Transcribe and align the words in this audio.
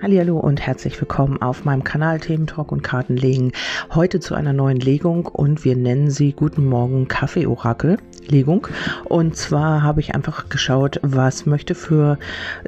Hallo 0.00 0.38
und 0.38 0.60
herzlich 0.60 1.00
willkommen 1.00 1.42
auf 1.42 1.64
meinem 1.64 1.82
Kanal 1.82 2.20
Themen 2.20 2.46
Talk 2.46 2.70
und 2.70 2.82
Kartenlegen. 2.82 3.50
Heute 3.92 4.20
zu 4.20 4.36
einer 4.36 4.52
neuen 4.52 4.78
Legung 4.78 5.26
und 5.26 5.64
wir 5.64 5.74
nennen 5.74 6.08
sie 6.08 6.32
Guten 6.32 6.66
Morgen 6.66 7.08
Kaffee 7.08 7.48
Orakel 7.48 7.98
Legung. 8.30 8.68
Und 9.04 9.36
zwar 9.36 9.82
habe 9.82 10.00
ich 10.00 10.14
einfach 10.14 10.48
geschaut, 10.48 11.00
was 11.02 11.46
möchte 11.46 11.74
für, 11.74 12.18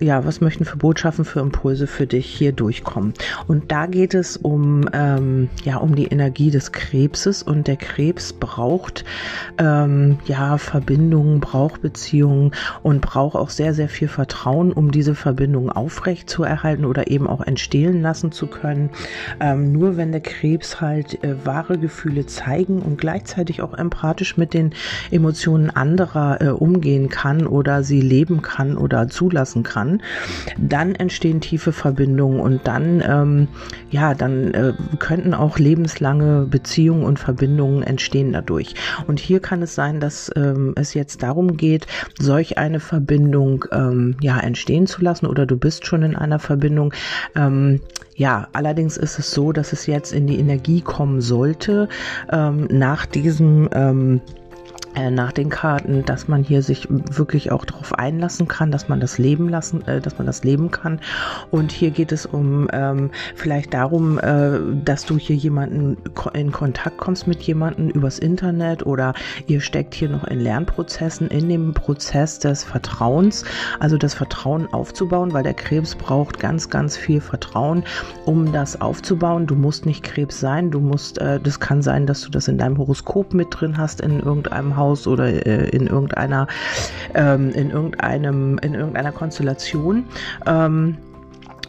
ja, 0.01 0.25
was 0.25 0.41
möchten 0.41 0.65
für 0.65 0.77
Botschaften, 0.77 1.25
für 1.25 1.41
Impulse 1.41 1.87
für 1.87 2.07
dich 2.07 2.27
hier 2.27 2.53
durchkommen. 2.53 3.15
Und 3.47 3.71
da 3.71 3.87
geht 3.87 4.15
es 4.15 4.37
um, 4.37 4.89
ähm, 4.93 5.49
ja, 5.65 5.77
um 5.77 5.95
die 5.95 6.07
Energie 6.07 6.51
des 6.51 6.73
Krebses 6.73 7.43
und 7.43 7.67
der 7.67 7.77
Krebs 7.77 8.33
braucht, 8.33 9.05
ähm, 9.59 10.19
ja, 10.27 10.59
Verbindungen, 10.59 11.41
braucht 11.41 11.83
Beziehungen 11.83 12.53
und 12.83 13.01
braucht 13.01 13.37
auch 13.37 13.51
sehr, 13.51 13.75
sehr 13.75 13.89
viel 13.89 14.09
Vertrauen, 14.09 14.73
um 14.73 14.91
diese 14.91 15.15
Verbindungen 15.15 15.71
aufrecht 15.71 16.31
zu 16.31 16.43
erhalten 16.43 16.85
oder 16.85 17.11
eben 17.11 17.20
eben 17.21 17.27
auch 17.27 17.43
entstehen 17.43 18.01
lassen 18.01 18.33
zu 18.33 18.47
können. 18.47 18.91
Ähm, 19.41 19.73
nur 19.73 19.97
wenn 19.97 20.13
der 20.13 20.23
Krebs 20.23 20.81
halt 20.81 21.23
äh, 21.23 21.45
wahre 21.45 21.79
Gefühle 21.79 22.27
zeigen 22.27 22.81
und 22.81 22.99
gleichzeitig 22.99 23.61
auch 23.61 23.75
empathisch 23.75 24.37
mit 24.39 24.55
den 24.55 24.73
Emotionen 25.11 25.71
anderer 25.71 26.41
äh, 26.41 26.49
umgehen 26.49 27.09
kann 27.11 27.47
oder 27.47 27.83
sie 27.83 28.01
leben 28.01 28.41
kann 28.41 28.77
oder 28.77 29.09
zulassen 29.09 29.63
kann, 29.63 30.03
dann 30.57 30.95
entstehen 30.95 31.41
tiefe 31.41 31.73
Verbindungen 31.73 32.41
und 32.41 32.67
dann, 32.67 33.03
ähm, 33.07 33.49
ja, 33.91 34.15
dann 34.15 34.55
äh, 34.55 34.73
könnten 34.99 35.35
auch 35.35 35.59
lebenslange 35.59 36.47
Beziehungen 36.49 37.05
und 37.05 37.19
Verbindungen 37.19 37.83
entstehen 37.83 38.33
dadurch. 38.33 38.75
Und 39.07 39.21
hier 39.21 39.41
kann 39.41 39.63
es 39.63 39.75
sein, 39.75 40.01
dass 40.01 40.31
ähm, 40.37 40.73
es 40.77 40.95
jetzt 40.95 41.23
darum 41.23 41.57
geht, 41.57 41.87
solch 42.19 42.57
eine 42.57 42.81
Verbindung 42.81 43.67
ähm, 43.73 44.17
ja 44.23 44.39
entstehen 44.39 44.87
zu 44.87 45.03
lassen 45.03 45.27
oder 45.27 45.45
du 45.45 45.57
bist 45.57 45.87
schon 45.87 46.03
in 46.03 46.17
einer 46.17 46.39
Verbindung, 46.39 46.95
ähm, 47.35 47.81
ja, 48.15 48.49
allerdings 48.53 48.97
ist 48.97 49.19
es 49.19 49.31
so, 49.31 49.53
dass 49.53 49.73
es 49.73 49.87
jetzt 49.87 50.13
in 50.13 50.27
die 50.27 50.39
Energie 50.39 50.83
kommen 50.83 51.21
sollte 51.21 51.89
ähm, 52.31 52.69
nach 52.71 53.07
diesem 53.07 53.69
ähm, 53.73 54.21
äh, 54.21 54.40
nach 54.95 55.33
den 55.33 55.49
Karten, 55.51 56.05
dass 56.05 56.29
man 56.29 56.43
hier 56.43 56.63
sich 56.63 56.89
wirklich 56.91 57.53
auch 57.53 57.65
darauf 57.65 57.95
einlassen 57.99 58.49
kann, 58.49 58.71
dass 58.71 58.89
man 58.89 59.01
das 59.01 59.19
leben 59.19 59.49
lassen, 59.49 59.87
äh, 59.87 60.01
dass 60.01 60.19
man 60.19 60.27
das 60.27 60.43
leben 60.43 60.71
kann. 60.71 61.01
Und 61.51 61.73
hier 61.73 61.91
geht 61.91 62.13
es 62.13 62.27
um 62.27 62.69
ähm, 62.73 63.11
vielleicht 63.35 63.73
darum, 63.73 64.19
äh, 64.19 64.59
dass 64.85 65.05
du 65.05 65.17
hier 65.17 65.37
jemanden 65.37 65.97
in 66.35 66.53
Kontakt 66.53 66.99
kommst 66.99 67.27
mit 67.27 67.43
jemanden 67.43 67.91
übers 67.91 68.19
Internet 68.19 68.85
oder 68.85 69.15
ihr 69.47 69.61
steckt 69.61 69.95
hier 69.95 70.09
noch 70.09 70.25
in 70.25 70.41
Lernprozessen 70.41 71.29
in 71.29 71.49
dem 71.49 71.73
Prozess 71.73 72.39
des 72.39 72.65
Vertrauens, 72.65 73.45
also 73.79 73.97
das 73.97 74.15
Vertrauen 74.15 74.73
aufzubauen, 74.73 75.33
weil 75.33 75.45
der 75.45 75.55
Krebs 75.55 75.95
braucht 75.95 76.41
ganz, 76.41 76.69
ganz 76.69 76.97
viel 76.97 77.21
Vertrauen, 77.21 77.85
um 78.25 78.53
das 78.53 78.81
aufzubauen. 78.81 79.47
Du 79.47 79.55
musst 79.55 79.87
nicht 79.87 80.03
Krebs 80.03 80.41
sein, 80.41 80.71
du 80.71 80.81
musst, 80.81 81.19
äh, 81.19 81.39
das 81.41 81.61
kann 81.61 81.83
sein, 81.83 82.07
dass 82.07 82.23
du 82.23 82.31
das 82.31 82.49
in 82.49 82.59
deinem 82.59 82.79
Horoskop 82.79 83.35
mit 83.35 83.49
drin 83.51 83.79
hast 83.79 84.01
in 84.01 84.21
irgendeinem 84.21 84.77
Haus 84.81 85.07
oder 85.07 85.47
äh, 85.47 85.69
in 85.69 85.87
irgendeiner, 85.87 86.49
ähm, 87.15 87.53
in 87.53 87.71
irgendeinem, 87.71 88.59
in 88.59 88.75
irgendeiner 88.75 89.13
Konstellation. 89.13 90.07
Ähm, 90.47 90.97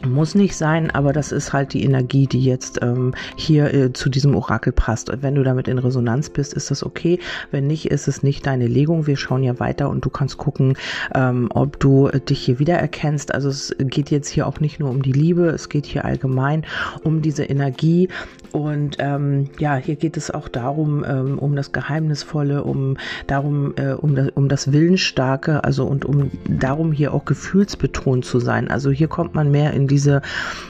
muss 0.06 0.36
nicht 0.36 0.56
sein, 0.56 0.92
aber 0.92 1.14
das 1.14 1.32
ist 1.32 1.54
halt 1.54 1.74
die 1.74 1.84
Energie, 1.84 2.28
die 2.28 2.44
jetzt 2.44 2.80
ähm, 2.82 3.14
hier 3.36 3.74
äh, 3.74 3.94
zu 3.94 4.10
diesem 4.10 4.36
Orakel 4.36 4.74
passt. 4.74 5.10
Und 5.10 5.22
wenn 5.22 5.36
du 5.36 5.44
damit 5.44 5.68
in 5.68 5.78
Resonanz 5.78 6.30
bist, 6.30 6.54
ist 6.54 6.72
das 6.72 6.84
okay. 6.84 7.20
Wenn 7.52 7.68
nicht, 7.68 7.92
ist 7.92 8.08
es 8.08 8.24
nicht 8.24 8.46
deine 8.46 8.68
Legung. 8.68 9.08
Wir 9.08 9.18
schauen 9.18 9.44
ja 9.44 9.60
weiter 9.60 9.90
und 9.90 10.06
du 10.06 10.10
kannst 10.10 10.38
gucken, 10.38 10.78
ähm, 11.14 11.50
ob 11.54 11.80
du 11.80 12.08
äh, 12.08 12.20
dich 12.20 12.40
hier 12.40 12.60
wiedererkennst. 12.60 13.34
Also 13.34 13.50
es 13.50 13.76
geht 13.80 14.12
jetzt 14.12 14.30
hier 14.30 14.48
auch 14.48 14.60
nicht 14.60 14.80
nur 14.80 14.90
um 14.90 15.02
die 15.02 15.12
Liebe, 15.12 15.48
es 15.48 15.70
geht 15.70 15.86
hier 15.86 16.06
allgemein 16.06 16.66
um 17.04 17.22
diese 17.22 17.44
Energie. 17.44 18.10
Und 18.52 18.98
ähm, 19.00 19.50
ja, 19.60 19.76
hier 19.76 19.96
geht 19.96 20.18
es 20.18 20.32
auch 20.32 20.50
darum, 20.50 21.06
ähm, 21.08 21.40
um 21.40 21.56
das 21.56 21.72
Geheimnisvolle, 21.72 22.64
um 22.64 22.98
darum, 23.28 23.74
äh, 23.78 23.94
um 23.94 24.16
das, 24.16 24.30
um 24.36 24.50
das 24.50 24.72
Willensstarke, 24.72 25.64
also 25.64 25.86
und 25.86 26.06
um 26.06 26.32
darum 26.50 26.92
hier 26.92 27.14
auch 27.14 27.26
gefühlsbetont 27.26 28.26
zu 28.26 28.40
sein. 28.40 28.70
Also 28.70 28.92
hier 28.92 29.08
kommt 29.08 29.36
man 29.36 29.52
mehr 29.52 29.74
in 29.74 29.88
diese, 29.92 30.22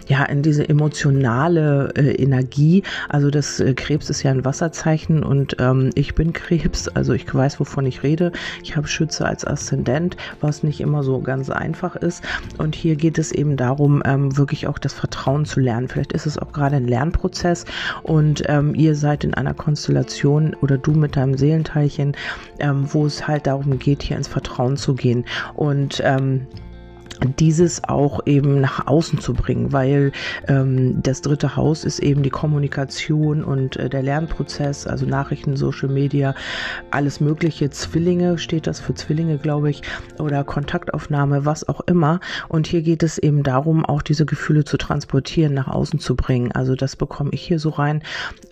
ja, 0.08 0.24
in 0.26 0.42
diese 0.42 0.68
emotionale 0.68 1.94
äh, 1.96 2.16
Energie. 2.16 2.84
Also 3.08 3.30
das 3.30 3.59
äh, 3.59 3.74
Krebs 3.74 4.09
ist 4.09 4.24
ja 4.24 4.32
ein 4.32 4.44
Wasserzeichen 4.44 5.24
und 5.24 5.56
ähm, 5.59 5.92
ich 5.96 6.16
bin 6.16 6.34
Krebs, 6.34 6.88
also 6.90 7.14
ich 7.14 7.34
weiß, 7.34 7.59
wovon 7.59 7.86
ich 7.86 8.04
rede. 8.04 8.32
Ich 8.64 8.76
habe 8.76 8.88
Schütze 8.88 9.26
als 9.26 9.46
Aszendent, 9.46 10.18
was 10.42 10.64
nicht 10.64 10.82
immer 10.82 11.04
so 11.04 11.22
ganz 11.22 11.50
einfach 11.50 11.96
ist. 11.96 12.24
Und 12.58 12.76
hier 12.76 12.96
geht 12.96 13.18
es 13.18 13.32
eben 13.32 13.56
darum, 13.56 14.02
ähm, 14.06 14.36
wirklich 14.38 14.68
auch 14.68 14.80
das 14.80 14.94
Vertrauen 14.94 15.46
zu 15.46 15.59
lernen. 15.59 15.88
Vielleicht 15.88 16.14
ist 16.14 16.26
es 16.26 16.38
auch 16.38 16.52
gerade 16.52 16.76
ein 16.76 16.88
Lernprozess 16.88 17.66
und 18.03 18.44
ähm, 18.48 18.74
ihr 18.76 18.96
seid 18.96 19.24
in 19.24 19.34
einer 19.34 19.53
Konstellation 19.53 20.56
oder 20.62 20.78
du 20.78 20.92
mit 20.92 21.16
deinem 21.16 21.38
Seelenteilchen, 21.38 22.14
ähm, 22.59 22.86
wo 22.92 23.06
es 23.06 23.28
halt 23.28 23.48
darum 23.48 23.78
geht, 23.80 24.03
hier 24.03 24.18
ins 24.18 24.28
Vertrauen 24.28 24.78
zu 24.78 24.96
gehen. 24.96 25.26
Und 25.56 26.02
ähm, 26.03 26.48
dieses 27.40 27.84
auch 27.84 28.22
eben 28.26 28.62
nach 28.62 28.88
außen 28.88 29.20
zu 29.20 29.34
bringen, 29.34 29.72
weil 29.72 30.12
ähm, 30.48 31.02
das 31.04 31.22
dritte 31.22 31.56
Haus 31.56 31.84
ist 31.84 32.00
eben 32.00 32.24
die 32.24 32.30
Kommunikation 32.30 33.44
und 33.44 33.78
äh, 33.78 33.90
der 33.90 34.02
Lernprozess, 34.02 34.88
also 34.88 35.06
Nachrichten, 35.06 35.56
Social 35.56 35.90
Media, 35.90 36.36
alles 36.90 37.20
mögliche, 37.20 37.70
Zwillinge 37.70 38.38
steht 38.38 38.68
das 38.68 38.80
für 38.80 38.94
Zwillinge, 38.94 39.38
glaube 39.38 39.70
ich, 39.70 39.82
oder 40.20 40.44
Kontaktaufnahme, 40.44 41.46
was 41.46 41.68
auch 41.68 41.82
immer. 41.82 42.20
Und 42.48 42.68
hier 42.68 42.82
geht 42.82 43.04
es 43.04 43.18
eben 43.18 43.44
darum, 43.44 43.86
auch 43.86 44.02
diese 44.02 44.26
Gefühle 44.26 44.64
zu 44.64 44.78
transportieren, 44.78 45.53
nach 45.53 45.68
außen 45.68 46.00
zu 46.00 46.16
bringen. 46.16 46.52
Also 46.52 46.76
das 46.76 46.96
bekomme 46.96 47.32
ich 47.34 47.42
hier 47.42 47.59
so 47.59 47.70
rein, 47.70 48.03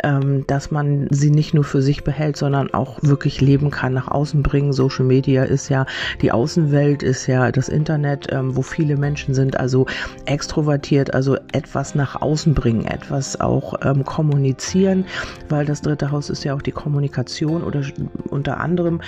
ähm, 0.04 0.46
dass 0.48 0.72
man 0.72 1.08
sie 1.10 1.32
nicht 1.32 1.54
nur 1.54 1.64
für 1.64 1.82
sich 1.82 2.04
behält, 2.04 2.38
sondern 2.38 2.74
auch 2.74 3.00
wirklich 3.02 3.42
leben 3.42 3.72
kann, 3.72 3.94
nach 3.94 4.10
außen 4.10 4.44
bringen. 4.44 4.74
Social 4.74 5.06
Media 5.06 5.44
ist 5.44 5.70
ja 5.70 5.86
die 6.22 6.32
Außenwelt, 6.32 7.04
ist 7.04 7.28
ja 7.28 7.52
das 7.52 7.70
Internet, 7.70 8.28
ähm, 8.32 8.56
wo 8.60 8.62
viele 8.62 8.98
Menschen 8.98 9.34
sind, 9.34 9.58
also 9.58 9.86
extrovertiert, 10.26 11.14
also 11.14 11.38
etwas 11.54 11.96
nach 11.96 12.22
außen 12.22 12.54
bringen, 12.54 12.84
etwas 12.84 13.40
auch 13.40 13.76
ähm, 13.82 14.04
kommunizieren, 14.04 15.06
weil 15.48 15.66
das 15.66 15.82
dritte 15.82 16.12
Haus 16.12 16.30
ist 16.30 16.44
ja 16.44 16.54
auch 16.54 16.62
die 16.62 16.74
Kommunikation 16.74 17.64
oder 17.64 17.82
unter 18.30 18.60
anderem. 18.60 19.00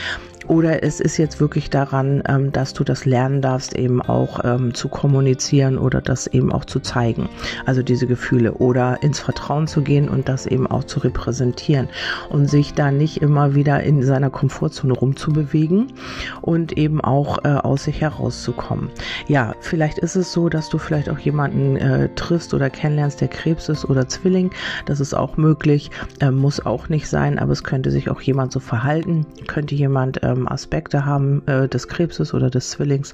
Oder 0.47 0.83
es 0.83 0.99
ist 0.99 1.17
jetzt 1.17 1.39
wirklich 1.39 1.69
daran, 1.69 2.23
ähm, 2.27 2.51
dass 2.51 2.73
du 2.73 2.83
das 2.83 3.05
lernen 3.05 3.41
darfst, 3.41 3.75
eben 3.75 4.01
auch 4.01 4.43
ähm, 4.43 4.73
zu 4.73 4.89
kommunizieren 4.89 5.77
oder 5.77 6.01
das 6.01 6.27
eben 6.27 6.51
auch 6.51 6.65
zu 6.65 6.79
zeigen. 6.79 7.29
Also 7.65 7.83
diese 7.83 8.07
Gefühle 8.07 8.53
oder 8.53 9.01
ins 9.03 9.19
Vertrauen 9.19 9.67
zu 9.67 9.81
gehen 9.81 10.09
und 10.09 10.27
das 10.27 10.45
eben 10.45 10.67
auch 10.67 10.83
zu 10.83 10.99
repräsentieren 10.99 11.89
und 12.29 12.49
sich 12.49 12.73
da 12.73 12.91
nicht 12.91 13.21
immer 13.21 13.55
wieder 13.55 13.83
in 13.83 14.03
seiner 14.03 14.29
Komfortzone 14.29 14.93
rumzubewegen 14.93 15.93
und 16.41 16.77
eben 16.77 17.01
auch 17.01 17.43
äh, 17.43 17.49
aus 17.49 17.83
sich 17.83 18.01
herauszukommen. 18.01 18.89
Ja, 19.27 19.53
vielleicht 19.59 19.99
ist 19.99 20.15
es 20.15 20.31
so, 20.31 20.49
dass 20.49 20.69
du 20.69 20.77
vielleicht 20.77 21.09
auch 21.09 21.19
jemanden 21.19 21.77
äh, 21.77 22.09
triffst 22.15 22.53
oder 22.53 22.69
kennenlernst, 22.69 23.21
der 23.21 23.27
Krebs 23.27 23.69
ist 23.69 23.85
oder 23.85 24.07
Zwilling. 24.07 24.51
Das 24.85 24.99
ist 24.99 25.13
auch 25.13 25.37
möglich, 25.37 25.91
äh, 26.19 26.31
muss 26.31 26.65
auch 26.65 26.89
nicht 26.89 27.07
sein, 27.07 27.39
aber 27.39 27.51
es 27.51 27.63
könnte 27.63 27.91
sich 27.91 28.09
auch 28.09 28.21
jemand 28.21 28.51
so 28.51 28.59
verhalten. 28.59 29.25
Könnte 29.47 29.75
jemand 29.75 30.19
ähm, 30.31 30.47
Aspekte 30.47 31.05
haben 31.05 31.43
äh, 31.47 31.67
des 31.67 31.87
Krebses 31.87 32.33
oder 32.33 32.49
des 32.49 32.71
Zwillings. 32.71 33.13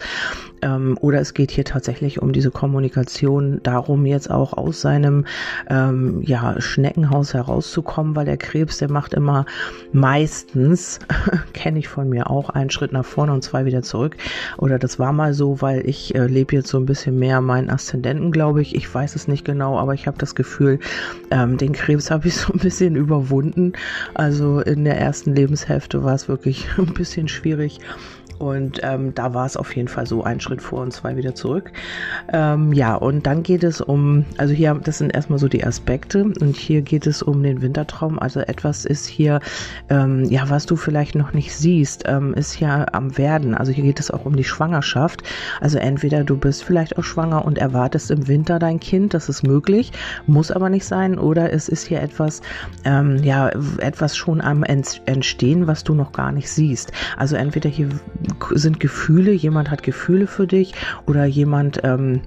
Ähm, 0.61 0.97
oder 1.01 1.19
es 1.19 1.33
geht 1.33 1.51
hier 1.51 1.65
tatsächlich 1.65 2.21
um 2.21 2.33
diese 2.33 2.51
Kommunikation, 2.51 3.59
darum 3.63 4.05
jetzt 4.05 4.31
auch 4.31 4.53
aus 4.53 4.81
seinem 4.81 5.25
ähm, 5.69 6.21
ja, 6.23 6.59
Schneckenhaus 6.59 7.33
herauszukommen, 7.33 8.15
weil 8.15 8.25
der 8.25 8.37
Krebs, 8.37 8.77
der 8.77 8.91
macht 8.91 9.13
immer 9.13 9.45
meistens, 9.91 10.99
kenne 11.53 11.79
ich 11.79 11.87
von 11.87 12.09
mir 12.09 12.29
auch, 12.29 12.49
einen 12.49 12.69
Schritt 12.69 12.91
nach 12.91 13.05
vorne 13.05 13.33
und 13.33 13.43
zwei 13.43 13.65
wieder 13.65 13.81
zurück. 13.81 14.17
Oder 14.57 14.79
das 14.79 14.99
war 14.99 15.13
mal 15.13 15.33
so, 15.33 15.61
weil 15.61 15.87
ich 15.87 16.15
äh, 16.15 16.25
lebe 16.27 16.55
jetzt 16.55 16.69
so 16.69 16.77
ein 16.77 16.85
bisschen 16.85 17.19
mehr 17.19 17.41
meinen 17.41 17.69
Aszendenten, 17.69 18.31
glaube 18.31 18.61
ich. 18.61 18.75
Ich 18.75 18.93
weiß 18.93 19.15
es 19.15 19.27
nicht 19.27 19.45
genau, 19.45 19.77
aber 19.77 19.93
ich 19.93 20.07
habe 20.07 20.17
das 20.17 20.35
Gefühl, 20.35 20.79
ähm, 21.31 21.57
den 21.57 21.73
Krebs 21.73 22.11
habe 22.11 22.27
ich 22.27 22.35
so 22.35 22.53
ein 22.53 22.59
bisschen 22.59 22.95
überwunden. 22.95 23.73
Also 24.13 24.59
in 24.61 24.83
der 24.83 24.99
ersten 24.99 25.35
Lebenshälfte 25.35 26.03
war 26.03 26.15
es 26.15 26.27
wirklich 26.27 26.67
ein 26.77 26.93
bisschen 26.93 27.06
schwierig. 27.27 27.79
Und 28.39 28.79
ähm, 28.83 29.13
da 29.15 29.33
war 29.33 29.45
es 29.45 29.57
auf 29.57 29.75
jeden 29.75 29.87
Fall 29.87 30.05
so 30.05 30.23
ein 30.23 30.39
Schritt 30.39 30.61
vor 30.61 30.81
und 30.81 30.91
zwei 30.91 31.15
wieder 31.15 31.35
zurück. 31.35 31.71
Ähm, 32.31 32.73
ja, 32.73 32.95
und 32.95 33.25
dann 33.25 33.43
geht 33.43 33.63
es 33.63 33.81
um, 33.81 34.25
also 34.37 34.53
hier, 34.53 34.75
das 34.75 34.99
sind 34.99 35.13
erstmal 35.13 35.39
so 35.39 35.47
die 35.47 35.63
Aspekte 35.63 36.23
und 36.23 36.55
hier 36.55 36.81
geht 36.81 37.07
es 37.07 37.21
um 37.21 37.41
den 37.43 37.61
Wintertraum. 37.61 38.19
Also 38.19 38.39
etwas 38.41 38.85
ist 38.85 39.07
hier, 39.07 39.39
ähm, 39.89 40.25
ja, 40.25 40.49
was 40.49 40.65
du 40.65 40.75
vielleicht 40.75 41.15
noch 41.15 41.33
nicht 41.33 41.55
siehst, 41.55 42.03
ähm, 42.07 42.33
ist 42.33 42.53
hier 42.53 42.93
am 42.93 43.17
Werden. 43.17 43.55
Also 43.55 43.71
hier 43.71 43.83
geht 43.83 43.99
es 43.99 44.11
auch 44.11 44.25
um 44.25 44.35
die 44.35 44.43
Schwangerschaft. 44.43 45.23
Also 45.61 45.77
entweder 45.77 46.23
du 46.23 46.37
bist 46.37 46.63
vielleicht 46.63 46.97
auch 46.97 47.03
schwanger 47.03 47.45
und 47.45 47.57
erwartest 47.57 48.11
im 48.11 48.27
Winter 48.27 48.59
dein 48.59 48.79
Kind, 48.79 49.13
das 49.13 49.29
ist 49.29 49.43
möglich, 49.43 49.91
muss 50.27 50.51
aber 50.51 50.69
nicht 50.69 50.85
sein, 50.85 51.17
oder 51.17 51.51
es 51.51 51.69
ist 51.69 51.87
hier 51.87 52.01
etwas, 52.01 52.41
ähm, 52.83 53.17
ja, 53.23 53.49
etwas 53.79 54.15
schon 54.15 54.41
am 54.41 54.63
Entstehen, 54.63 55.67
was 55.67 55.83
du 55.83 55.93
noch 55.93 56.11
gar 56.11 56.31
nicht 56.31 56.49
siehst. 56.49 56.91
Also 57.17 57.35
entweder 57.35 57.69
hier 57.69 57.89
sind 58.51 58.79
Gefühle, 58.79 59.31
jemand 59.31 59.71
hat 59.71 59.83
Gefühle 59.83 60.27
für 60.27 60.47
dich 60.47 60.73
oder 61.05 61.25
jemand 61.25 61.81
ähm, 61.83 62.21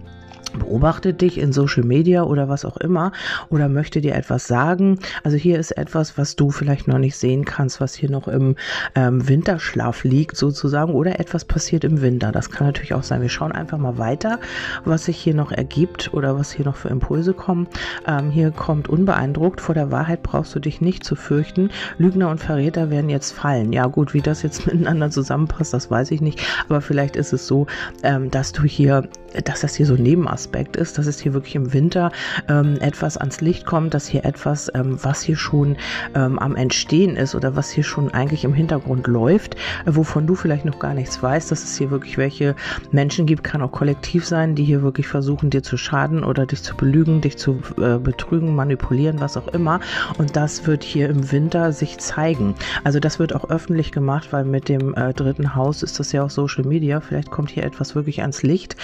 beobachtet 0.58 1.20
dich 1.20 1.38
in 1.38 1.52
Social 1.52 1.85
Media 1.85 2.23
oder 2.23 2.49
was 2.49 2.64
auch 2.64 2.76
immer 2.76 3.12
oder 3.49 3.69
möchte 3.69 4.00
dir 4.00 4.14
etwas 4.14 4.47
sagen. 4.47 4.99
Also 5.25 5.37
hier 5.37 5.58
ist 5.58 5.73
etwas, 5.73 6.19
was 6.19 6.37
du 6.37 6.50
vielleicht 6.50 6.88
noch 6.88 6.99
nicht 6.99 7.17
sehen 7.17 7.44
kannst, 7.44 7.81
was 7.81 7.94
hier 7.94 8.11
noch 8.11 8.29
im 8.29 8.56
ähm, 8.94 9.29
Winterschlaf 9.29 10.05
liegt 10.05 10.37
sozusagen 10.37 10.93
oder 10.93 11.20
etwas 11.20 11.44
passiert 11.44 11.85
im 11.85 12.02
Winter. 12.02 12.32
Das 12.32 12.50
kann 12.50 12.67
natürlich 12.67 12.94
auch 12.94 13.02
sein. 13.02 13.23
Wir 13.23 13.29
schauen 13.29 13.52
einfach 13.52 13.79
mal 13.79 13.99
weiter, 13.99 14.38
was 14.85 15.05
sich 15.05 15.17
hier 15.17 15.35
noch 15.35 15.52
ergibt 15.52 16.12
oder 16.12 16.38
was 16.38 16.53
hier 16.53 16.64
noch 16.64 16.76
für 16.76 16.88
Impulse 16.88 17.35
kommen. 17.35 17.69
Ähm, 18.06 18.31
hier 18.31 18.50
kommt 18.50 18.88
unbeeindruckt. 18.88 19.61
Vor 19.61 19.75
der 19.75 19.91
Wahrheit 19.91 20.23
brauchst 20.23 20.55
du 20.55 20.61
dich 20.61 20.81
nicht 20.81 21.05
zu 21.05 21.17
fürchten. 21.17 21.70
Lügner 21.99 22.31
und 22.31 22.38
Verräter 22.38 22.91
werden 22.91 23.11
jetzt 23.11 23.32
fallen. 23.32 23.73
Ja 23.73 23.87
gut, 23.87 24.14
wie 24.14 24.20
das 24.23 24.43
jetzt 24.43 24.67
miteinander 24.73 25.11
zusammenpasst, 25.11 25.73
das 25.73 25.91
weiß 25.91 26.11
ich 26.11 26.20
nicht. 26.20 26.41
Aber 26.69 26.81
vielleicht 26.81 27.17
ist 27.17 27.32
es 27.32 27.46
so, 27.46 27.67
ähm, 28.03 28.31
dass 28.31 28.53
du 28.53 28.62
hier, 28.62 29.08
dass 29.44 29.61
das 29.61 29.75
hier 29.75 29.87
so 29.87 29.94
Nebenaspekt 29.94 30.39
Aspekt 30.40 30.76
ist, 30.76 30.96
dass 30.96 31.06
es 31.06 31.20
hier 31.20 31.34
wirklich 31.34 31.54
im 31.54 31.75
Winter 31.75 32.12
ähm, 32.48 32.78
etwas 32.81 33.19
ans 33.19 33.42
Licht 33.42 33.66
kommt, 33.66 33.92
dass 33.92 34.06
hier 34.06 34.25
etwas, 34.25 34.70
ähm, 34.75 34.98
was 35.02 35.20
hier 35.20 35.37
schon 35.37 35.76
ähm, 36.14 36.38
am 36.38 36.56
Entstehen 36.56 37.16
ist 37.16 37.34
oder 37.34 37.56
was 37.56 37.70
hier 37.70 37.84
schon 37.84 38.10
eigentlich 38.10 38.44
im 38.44 38.54
Hintergrund 38.54 39.06
läuft, 39.06 39.56
äh, 39.84 39.94
wovon 39.94 40.26
du 40.26 40.34
vielleicht 40.34 40.64
noch 40.64 40.78
gar 40.78 40.94
nichts 40.94 41.22
weißt, 41.22 41.50
dass 41.50 41.62
es 41.62 41.76
hier 41.76 41.90
wirklich 41.90 42.16
welche 42.16 42.56
Menschen 42.90 43.26
gibt, 43.26 43.44
kann 43.44 43.60
auch 43.60 43.70
kollektiv 43.70 44.25
sein, 44.25 44.54
die 44.54 44.64
hier 44.64 44.82
wirklich 44.82 45.08
versuchen, 45.08 45.50
dir 45.50 45.62
zu 45.62 45.76
schaden 45.76 46.25
oder 46.25 46.46
dich 46.46 46.62
zu 46.62 46.75
belügen, 46.75 47.20
dich 47.20 47.36
zu 47.36 47.60
äh, 47.78 47.98
betrügen, 47.98 48.54
manipulieren, 48.54 49.20
was 49.20 49.36
auch 49.36 49.48
immer. 49.48 49.81
Und 50.16 50.36
das 50.36 50.66
wird 50.66 50.82
hier 50.82 51.10
im 51.10 51.31
Winter 51.32 51.72
sich 51.72 51.98
zeigen. 51.98 52.54
Also 52.82 52.98
das 52.98 53.19
wird 53.19 53.34
auch 53.34 53.50
öffentlich 53.50 53.93
gemacht, 53.93 54.32
weil 54.32 54.44
mit 54.44 54.70
dem 54.70 54.94
äh, 54.94 55.12
dritten 55.12 55.54
Haus 55.54 55.82
ist 55.82 56.00
das 56.00 56.12
ja 56.12 56.25
auch 56.25 56.31
Social 56.31 56.64
Media. 56.64 57.00
Vielleicht 57.00 57.31
kommt 57.31 57.50
hier 57.50 57.64
etwas 57.64 57.94
wirklich 57.94 58.22
ans 58.22 58.43
Licht, 58.43 58.76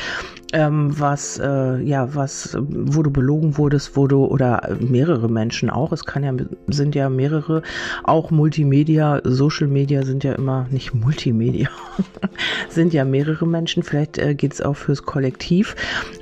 ähm, 0.52 0.98
was 0.98 1.38
äh, 1.38 1.80
ja, 1.82 2.14
was, 2.14 2.56
wo 2.58 3.02
du 3.02 3.10
belogen 3.10 3.58
wurdest, 3.58 3.96
wo 3.96 4.06
du, 4.06 4.24
oder 4.24 4.76
mehrere 4.80 5.28
Menschen 5.28 5.70
auch, 5.70 5.92
es 5.92 6.04
kann 6.04 6.22
ja, 6.22 6.32
sind 6.68 6.94
ja 6.94 7.08
mehrere, 7.08 7.62
auch 8.04 8.30
Multimedia, 8.30 9.20
Social 9.24 9.66
Media 9.66 10.04
sind 10.04 10.24
ja 10.24 10.34
immer, 10.34 10.66
nicht 10.70 10.94
Multimedia, 10.94 11.68
sind 12.68 12.92
ja 12.92 13.04
mehrere 13.04 13.46
Menschen, 13.46 13.82
vielleicht 13.82 14.18
äh, 14.18 14.34
geht 14.34 14.54
es 14.54 14.62
auch 14.62 14.76
fürs 14.76 15.04
Kollektiv. 15.04 15.74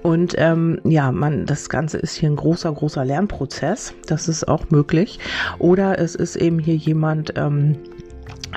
Und 0.02 0.34
ähm, 0.38 0.80
ja, 0.84 1.12
man, 1.12 1.46
das 1.46 1.68
Ganze 1.68 1.98
ist 1.98 2.14
hier 2.14 2.30
ein 2.30 2.36
großer, 2.36 2.72
großer 2.72 3.04
Lernprozess, 3.04 3.94
das 4.06 4.28
ist 4.28 4.48
auch 4.48 4.70
möglich. 4.70 5.18
Oder 5.58 5.98
es 5.98 6.14
ist 6.14 6.36
eben 6.36 6.58
hier 6.58 6.76
jemand, 6.76 7.34
ähm, 7.36 7.76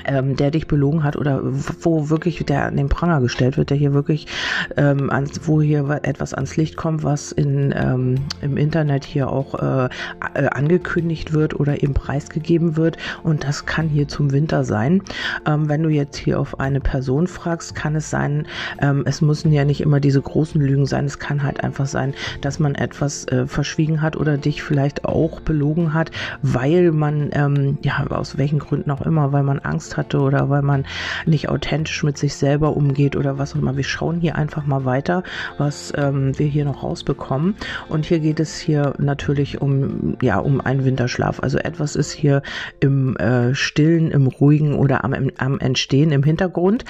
ähm, 0.05 0.35
der 0.35 0.51
dich 0.51 0.67
belogen 0.67 1.03
hat 1.03 1.15
oder 1.15 1.41
wo 1.44 2.09
wirklich 2.09 2.44
der 2.45 2.65
an 2.65 2.77
den 2.77 2.89
Pranger 2.89 3.21
gestellt 3.21 3.57
wird, 3.57 3.69
der 3.69 3.77
hier 3.77 3.94
wirklich, 3.94 4.27
ähm, 4.75 5.09
ans, 5.09 5.41
wo 5.47 5.61
hier 5.61 5.99
etwas 6.03 6.33
ans 6.33 6.57
Licht 6.57 6.77
kommt, 6.77 7.03
was 7.03 7.31
in, 7.31 7.73
ähm, 7.75 8.15
im 8.41 8.57
Internet 8.57 9.05
hier 9.05 9.29
auch 9.29 9.55
äh, 9.55 9.89
äh, 10.33 10.47
angekündigt 10.47 11.33
wird 11.33 11.59
oder 11.59 11.81
eben 11.83 11.94
preisgegeben 11.94 12.77
wird 12.77 12.97
und 13.23 13.44
das 13.44 13.65
kann 13.65 13.89
hier 13.89 14.07
zum 14.07 14.31
Winter 14.31 14.63
sein. 14.63 15.01
Ähm, 15.45 15.69
wenn 15.69 15.83
du 15.83 15.89
jetzt 15.89 16.17
hier 16.17 16.39
auf 16.39 16.59
eine 16.59 16.79
Person 16.79 17.27
fragst, 17.27 17.75
kann 17.75 17.95
es 17.95 18.09
sein, 18.09 18.47
ähm, 18.81 19.03
es 19.05 19.21
müssen 19.21 19.51
ja 19.51 19.65
nicht 19.65 19.81
immer 19.81 19.99
diese 19.99 20.21
großen 20.21 20.59
Lügen 20.61 20.85
sein, 20.85 21.05
es 21.05 21.19
kann 21.19 21.44
halt 21.44 21.63
einfach 21.63 21.85
sein, 21.85 22.13
dass 22.41 22.59
man 22.59 22.75
etwas 22.75 23.27
äh, 23.27 23.47
verschwiegen 23.47 24.01
hat 24.01 24.17
oder 24.17 24.38
dich 24.38 24.63
vielleicht 24.63 25.05
auch 25.05 25.39
belogen 25.41 25.94
hat, 25.94 26.11
weil 26.41 26.91
man, 26.91 27.29
ähm, 27.33 27.77
ja, 27.81 28.05
aus 28.09 28.38
welchen 28.38 28.59
Gründen 28.59 28.91
auch 28.91 29.01
immer, 29.01 29.31
weil 29.31 29.44
man 29.44 29.59
Angst 29.59 29.87
Angst 29.88 29.98
hatte 29.98 30.19
oder 30.19 30.50
weil 30.50 30.62
man 30.62 30.86
nicht 31.25 31.50
authentisch 31.50 32.04
mit 32.04 32.18
sich 32.18 32.36
selber 32.36 32.75
umgeht 32.75 33.16
oder 33.16 33.38
was 33.38 33.54
auch 33.54 33.60
immer. 33.60 33.78
Wir 33.78 33.84
schauen 33.84 34.19
hier 34.19 34.36
einfach 34.36 34.66
mal 34.66 34.84
weiter, 34.86 35.24
was 35.57 35.94
ähm, 35.95 36.38
wir 36.38 36.48
hier 36.48 36.66
noch 36.66 36.84
rausbekommen. 36.84 37.56
Und 37.88 38.06
hier 38.06 38.19
geht 38.19 38.39
es 38.39 38.57
hier 38.57 38.94
natürlich 38.98 39.62
um, 39.62 40.18
ja, 40.22 40.39
um 40.39 40.60
einen 40.60 40.84
Winterschlaf. 40.84 41.39
Also 41.42 41.57
etwas 41.57 41.95
ist 41.95 42.12
hier 42.12 42.42
im 42.80 43.16
äh, 43.18 43.56
Stillen, 43.56 44.12
im 44.12 44.28
Ruhigen 44.28 44.75
oder 44.75 45.04
am, 45.04 45.13
am 45.38 45.60
Entstehen 45.60 46.12
im 46.12 46.24
Hintergrund. 46.24 46.83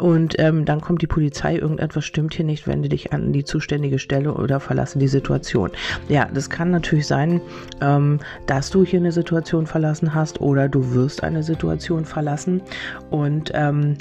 Und 0.00 0.34
ähm, 0.38 0.64
dann 0.64 0.80
kommt 0.80 1.02
die 1.02 1.06
Polizei, 1.06 1.56
irgendetwas 1.56 2.04
stimmt 2.04 2.34
hier 2.34 2.44
nicht, 2.44 2.66
wende 2.66 2.88
dich 2.88 3.12
an 3.12 3.32
die 3.32 3.44
zuständige 3.44 3.98
Stelle 3.98 4.34
oder 4.34 4.60
verlasse 4.60 4.98
die 4.98 5.08
Situation. 5.08 5.70
Ja, 6.08 6.28
das 6.32 6.50
kann 6.50 6.70
natürlich 6.70 7.06
sein, 7.06 7.40
ähm, 7.80 8.20
dass 8.46 8.70
du 8.70 8.84
hier 8.84 9.00
eine 9.00 9.12
Situation 9.12 9.66
verlassen 9.66 10.14
hast 10.14 10.40
oder 10.40 10.68
du 10.68 10.94
wirst 10.94 11.22
eine 11.22 11.42
Situation 11.42 12.04
verlassen 12.04 12.38
lassen. 12.38 12.62
Und 13.10 13.50
ähm, 13.54 13.96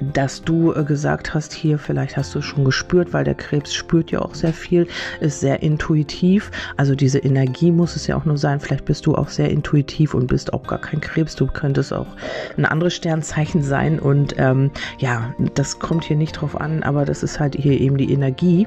dass 0.00 0.42
du 0.42 0.72
äh, 0.72 0.84
gesagt 0.84 1.34
hast, 1.34 1.52
hier 1.52 1.78
vielleicht 1.78 2.16
hast 2.16 2.34
du 2.34 2.42
schon 2.42 2.64
gespürt, 2.64 3.12
weil 3.12 3.24
der 3.24 3.34
Krebs 3.34 3.74
spürt 3.74 4.10
ja 4.10 4.20
auch 4.20 4.34
sehr 4.34 4.52
viel, 4.52 4.86
ist 5.20 5.40
sehr 5.40 5.62
intuitiv. 5.62 6.50
Also 6.76 6.94
diese 6.94 7.18
Energie 7.18 7.70
muss 7.70 7.96
es 7.96 8.06
ja 8.06 8.16
auch 8.16 8.24
nur 8.24 8.38
sein. 8.38 8.60
Vielleicht 8.60 8.84
bist 8.84 9.06
du 9.06 9.14
auch 9.14 9.28
sehr 9.28 9.50
intuitiv 9.50 10.14
und 10.14 10.26
bist 10.26 10.52
auch 10.52 10.66
gar 10.66 10.80
kein 10.80 11.00
Krebs. 11.00 11.36
Du 11.36 11.46
könntest 11.46 11.92
auch 11.92 12.08
ein 12.56 12.64
anderes 12.64 12.94
Sternzeichen 12.94 13.62
sein. 13.62 13.98
Und 13.98 14.34
ähm, 14.38 14.70
ja, 14.98 15.34
das 15.54 15.78
kommt 15.78 16.04
hier 16.04 16.16
nicht 16.16 16.32
drauf 16.32 16.60
an, 16.60 16.82
aber 16.82 17.04
das 17.04 17.22
ist 17.22 17.40
halt 17.40 17.54
hier 17.54 17.80
eben 17.80 17.96
die 17.96 18.12
Energie. 18.12 18.66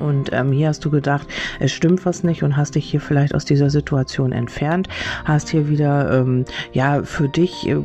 Und 0.00 0.30
ähm, 0.32 0.52
hier 0.52 0.68
hast 0.68 0.84
du 0.84 0.90
gedacht, 0.90 1.26
es 1.60 1.72
stimmt 1.72 2.04
was 2.04 2.24
nicht 2.24 2.42
und 2.42 2.56
hast 2.56 2.74
dich 2.74 2.84
hier 2.84 3.00
vielleicht 3.00 3.34
aus 3.34 3.44
dieser 3.44 3.70
Situation 3.70 4.32
entfernt, 4.32 4.88
hast 5.24 5.48
hier 5.48 5.68
wieder, 5.68 6.20
ähm, 6.20 6.44
ja, 6.72 7.02
für 7.02 7.28
dich, 7.28 7.68
äh, 7.68 7.76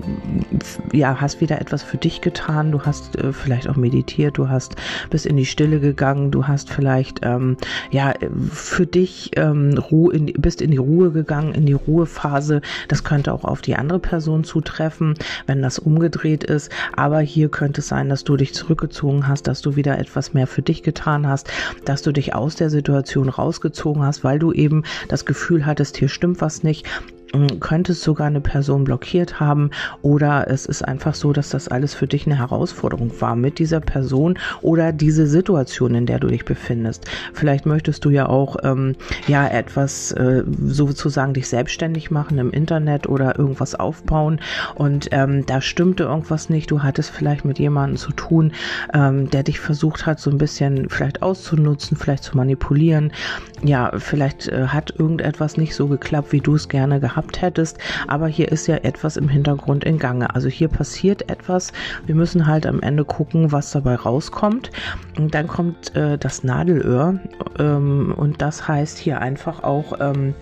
ja, 0.92 1.20
hast 1.20 1.42
wieder 1.42 1.62
etwas 1.62 1.84
für 1.84 1.98
dich 1.98 2.22
getan, 2.22 2.72
du 2.72 2.82
hast 2.82 3.18
äh, 3.18 3.34
vielleicht 3.34 3.70
auch 3.70 3.76
meditiert, 3.76 4.38
du 4.38 4.50
hast 4.50 4.76
bis 5.10 5.26
in 5.26 5.38
die 5.38 5.46
Stille 5.46 5.80
gegangen, 5.80 6.32
du 6.32 6.48
hast 6.48 6.70
vielleicht, 6.70 7.22
ähm, 7.24 7.58
ja, 7.92 8.14
für 8.52 8.86
dich 8.86 9.32
ähm, 9.36 9.78
Ruhe, 9.78 10.14
in, 10.14 10.26
bist 10.28 10.62
in 10.62 10.72
die 10.72 10.78
Ruhe 10.78 11.12
gegangen, 11.12 11.54
in 11.54 11.66
die 11.66 11.74
Ruhephase. 11.74 12.62
Das 12.88 13.04
könnte 13.04 13.34
auch 13.34 13.44
auf 13.44 13.62
die 13.62 13.76
andere 13.76 14.00
Person 14.00 14.44
zutreffen, 14.44 15.16
wenn 15.48 15.62
das 15.62 15.80
umgedreht 15.80 16.44
ist. 16.44 16.72
Aber 16.96 17.20
hier 17.20 17.50
könnte 17.50 17.82
es 17.82 17.88
sein, 17.88 18.10
dass 18.10 18.24
du 18.24 18.38
dich 18.38 18.54
zurückgezogen 18.54 19.28
hast, 19.28 19.48
dass 19.48 19.62
du 19.62 19.76
wieder 19.76 19.98
etwas 19.98 20.34
mehr 20.34 20.48
für 20.48 20.62
dich 20.62 20.84
getan 20.84 21.28
hast, 21.28 21.50
dass 21.86 21.99
dass 22.00 22.06
du 22.06 22.14
dich 22.14 22.34
aus 22.34 22.56
der 22.56 22.70
Situation 22.70 23.28
rausgezogen 23.28 24.04
hast, 24.04 24.24
weil 24.24 24.40
du 24.40 24.54
eben 24.54 24.84
das 25.10 25.26
Gefühl 25.26 25.66
hattest, 25.66 25.98
hier 25.98 26.08
stimmt 26.08 26.40
was 26.40 26.64
nicht 26.64 26.88
könntest 27.60 28.02
sogar 28.02 28.28
eine 28.28 28.42
Person 28.42 28.84
blockiert 28.84 29.40
haben 29.40 29.70
oder 30.02 30.50
es 30.50 30.66
ist 30.66 30.82
einfach 30.82 31.14
so, 31.14 31.34
dass 31.34 31.50
das 31.50 31.68
alles 31.68 31.94
für 31.94 32.08
dich 32.08 32.26
eine 32.26 32.38
Herausforderung 32.38 33.12
war 33.22 33.36
mit 33.36 33.60
dieser 33.60 33.80
Person 33.80 34.38
oder 34.62 34.92
diese 34.92 35.28
Situation, 35.28 35.96
in 35.96 36.06
der 36.06 36.20
du 36.20 36.28
dich 36.28 36.46
befindest. 36.46 37.06
Vielleicht 37.34 37.66
möchtest 37.66 38.04
du 38.06 38.10
ja 38.10 38.28
auch 38.28 38.58
ähm, 38.64 38.96
ja 39.28 39.48
etwas 39.48 40.12
äh, 40.14 40.44
sozusagen 40.66 41.34
dich 41.34 41.48
selbstständig 41.48 42.10
machen 42.10 42.40
im 42.40 42.52
Internet 42.52 43.08
oder 43.08 43.38
irgendwas 43.38 43.76
aufbauen 43.76 44.40
und 44.76 45.10
ähm, 45.12 45.46
da 45.46 45.62
stimmte 45.62 46.04
irgendwas 46.04 46.50
nicht. 46.50 46.72
Du 46.72 46.82
hattest 46.82 47.12
vielleicht 47.12 47.46
mit 47.46 47.60
jemandem 47.60 47.98
zu 47.98 48.12
tun, 48.12 48.54
ähm, 48.94 49.30
der 49.30 49.44
dich 49.44 49.60
versucht 49.60 50.06
hat, 50.06 50.20
so 50.20 50.32
ein 50.32 50.38
bisschen 50.38 50.90
vielleicht 50.90 51.22
auszunutzen, 51.22 51.96
vielleicht 51.96 52.24
zu 52.24 52.36
manipulieren. 52.36 53.12
Ja, 53.64 53.92
vielleicht 53.98 54.48
äh, 54.48 54.68
hat 54.68 54.94
irgendetwas 54.98 55.58
nicht 55.58 55.76
so 55.76 55.88
geklappt, 55.88 56.32
wie 56.32 56.42
du 56.42 56.56
es 56.56 56.70
gerne 56.70 57.00
gehabt 57.00 57.19
gehabt 57.20 57.42
hättest. 57.42 57.78
Aber 58.08 58.28
hier 58.28 58.52
ist 58.52 58.68
ja 58.68 58.78
etwas 58.78 59.18
im 59.18 59.28
Hintergrund 59.28 59.84
in 59.84 60.00
Gange. 60.00 60.34
Also 60.34 60.48
hier 60.48 60.70
passiert 60.70 61.30
etwas. 61.30 61.74
Wir 62.06 62.16
müssen 62.16 62.48
halt 62.48 62.66
am 62.66 62.82
Ende 62.82 63.04
gucken, 63.04 63.52
was 63.52 63.72
dabei 63.72 63.96
rauskommt. 63.96 64.72
Und 65.18 65.34
dann 65.36 65.48
kommt 65.48 65.96
äh, 65.96 66.18
das 66.18 66.44
Nadelöhr. 66.44 67.20
Ähm, 67.58 68.14
und 68.16 68.42
das 68.42 68.68
heißt 68.68 68.98
hier 68.98 69.20
einfach 69.20 69.64
auch, 69.64 70.00
ähm, 70.00 70.34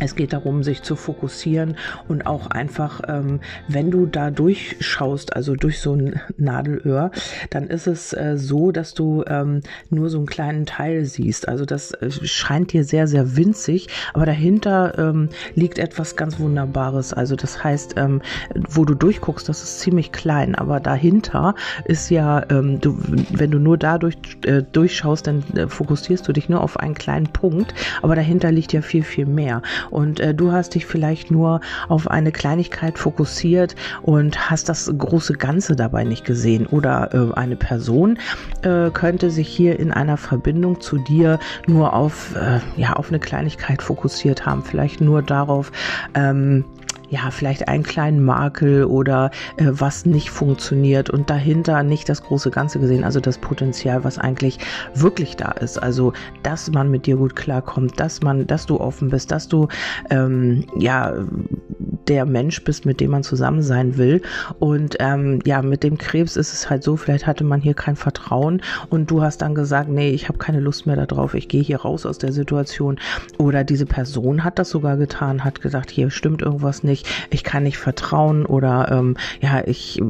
es 0.00 0.16
geht 0.16 0.32
darum, 0.32 0.62
sich 0.62 0.82
zu 0.82 0.96
fokussieren 0.96 1.76
und 2.08 2.26
auch 2.26 2.48
einfach, 2.48 3.02
ähm, 3.06 3.40
wenn 3.68 3.90
du 3.90 4.06
da 4.06 4.30
durchschaust, 4.30 5.36
also 5.36 5.54
durch 5.54 5.80
so 5.80 5.94
ein 5.94 6.20
Nadelöhr, 6.38 7.10
dann 7.50 7.68
ist 7.68 7.86
es 7.86 8.12
äh, 8.12 8.36
so, 8.36 8.72
dass 8.72 8.94
du 8.94 9.24
ähm, 9.26 9.60
nur 9.90 10.08
so 10.08 10.18
einen 10.18 10.26
kleinen 10.26 10.66
Teil 10.66 11.04
siehst. 11.04 11.48
Also 11.48 11.66
das 11.66 11.92
äh, 11.92 12.10
scheint 12.10 12.72
dir 12.72 12.84
sehr, 12.84 13.06
sehr 13.06 13.36
winzig, 13.36 13.88
aber 14.14 14.26
dahinter 14.26 14.98
ähm, 14.98 15.28
liegt 15.54 15.78
etwas 15.78 16.16
ganz 16.16 16.40
Wunderbares. 16.40 17.12
Also 17.12 17.36
das 17.36 17.62
heißt, 17.62 17.94
ähm, 17.96 18.22
wo 18.54 18.84
du 18.84 18.94
durchguckst, 18.94 19.48
das 19.48 19.62
ist 19.62 19.80
ziemlich 19.80 20.12
klein, 20.12 20.54
aber 20.54 20.80
dahinter 20.80 21.54
ist 21.84 22.10
ja, 22.10 22.44
ähm, 22.50 22.80
du, 22.80 22.96
wenn 23.30 23.50
du 23.50 23.58
nur 23.58 23.76
dadurch 23.76 24.16
äh, 24.46 24.62
durchschaust, 24.62 25.26
dann 25.26 25.44
äh, 25.54 25.68
fokussierst 25.68 26.26
du 26.26 26.32
dich 26.32 26.48
nur 26.48 26.62
auf 26.62 26.78
einen 26.78 26.94
kleinen 26.94 27.26
Punkt, 27.26 27.74
aber 28.00 28.14
dahinter 28.14 28.50
liegt 28.50 28.72
ja 28.72 28.80
viel, 28.80 29.02
viel 29.02 29.26
mehr. 29.26 29.60
Und 29.90 30.20
äh, 30.20 30.34
du 30.34 30.52
hast 30.52 30.74
dich 30.74 30.86
vielleicht 30.86 31.30
nur 31.30 31.60
auf 31.88 32.08
eine 32.08 32.32
Kleinigkeit 32.32 32.98
fokussiert 32.98 33.74
und 34.02 34.50
hast 34.50 34.68
das 34.68 34.92
große 34.96 35.34
Ganze 35.34 35.76
dabei 35.76 36.04
nicht 36.04 36.24
gesehen. 36.24 36.66
Oder 36.66 37.14
äh, 37.14 37.34
eine 37.34 37.56
Person 37.56 38.18
äh, 38.62 38.90
könnte 38.90 39.30
sich 39.30 39.48
hier 39.48 39.78
in 39.78 39.92
einer 39.92 40.16
Verbindung 40.16 40.80
zu 40.80 40.98
dir 40.98 41.38
nur 41.66 41.92
auf, 41.94 42.34
äh, 42.36 42.60
ja, 42.76 42.94
auf 42.94 43.08
eine 43.08 43.20
Kleinigkeit 43.20 43.82
fokussiert 43.82 44.46
haben. 44.46 44.62
Vielleicht 44.62 45.00
nur 45.00 45.22
darauf, 45.22 45.72
ähm, 46.14 46.64
ja, 47.10 47.30
vielleicht 47.30 47.68
einen 47.68 47.82
kleinen 47.82 48.24
Makel 48.24 48.84
oder 48.84 49.30
äh, 49.56 49.66
was 49.68 50.06
nicht 50.06 50.30
funktioniert 50.30 51.10
und 51.10 51.28
dahinter 51.28 51.82
nicht 51.82 52.08
das 52.08 52.22
große 52.22 52.50
Ganze 52.50 52.78
gesehen, 52.78 53.04
also 53.04 53.20
das 53.20 53.38
Potenzial, 53.38 54.04
was 54.04 54.18
eigentlich 54.18 54.58
wirklich 54.94 55.36
da 55.36 55.50
ist. 55.50 55.78
Also, 55.78 56.12
dass 56.42 56.70
man 56.70 56.90
mit 56.90 57.06
dir 57.06 57.16
gut 57.16 57.34
klarkommt, 57.34 57.98
dass 57.98 58.22
man, 58.22 58.46
dass 58.46 58.66
du 58.66 58.80
offen 58.80 59.10
bist, 59.10 59.32
dass 59.32 59.48
du 59.48 59.66
ähm, 60.10 60.64
ja 60.76 61.12
der 62.10 62.26
Mensch 62.26 62.64
bist, 62.64 62.84
mit 62.84 63.00
dem 63.00 63.12
man 63.12 63.22
zusammen 63.22 63.62
sein 63.62 63.96
will. 63.96 64.20
Und 64.58 64.96
ähm, 64.98 65.38
ja, 65.46 65.62
mit 65.62 65.84
dem 65.84 65.96
Krebs 65.96 66.36
ist 66.36 66.52
es 66.52 66.68
halt 66.68 66.82
so, 66.82 66.96
vielleicht 66.96 67.28
hatte 67.28 67.44
man 67.44 67.60
hier 67.60 67.74
kein 67.74 67.94
Vertrauen 67.94 68.62
und 68.88 69.10
du 69.12 69.22
hast 69.22 69.38
dann 69.42 69.54
gesagt, 69.54 69.88
nee, 69.88 70.10
ich 70.10 70.28
habe 70.28 70.36
keine 70.36 70.58
Lust 70.58 70.86
mehr 70.86 70.96
darauf, 70.96 71.34
ich 71.34 71.48
gehe 71.48 71.62
hier 71.62 71.82
raus 71.82 72.04
aus 72.06 72.18
der 72.18 72.32
Situation. 72.32 72.98
Oder 73.38 73.62
diese 73.62 73.86
Person 73.86 74.42
hat 74.42 74.58
das 74.58 74.70
sogar 74.70 74.96
getan, 74.96 75.44
hat 75.44 75.60
gesagt, 75.60 75.90
hier 75.90 76.10
stimmt 76.10 76.42
irgendwas 76.42 76.82
nicht, 76.82 77.06
ich 77.30 77.44
kann 77.44 77.62
nicht 77.62 77.78
vertrauen 77.78 78.44
oder 78.44 78.90
ähm, 78.90 79.16
ja, 79.40 79.62
ich 79.64 80.02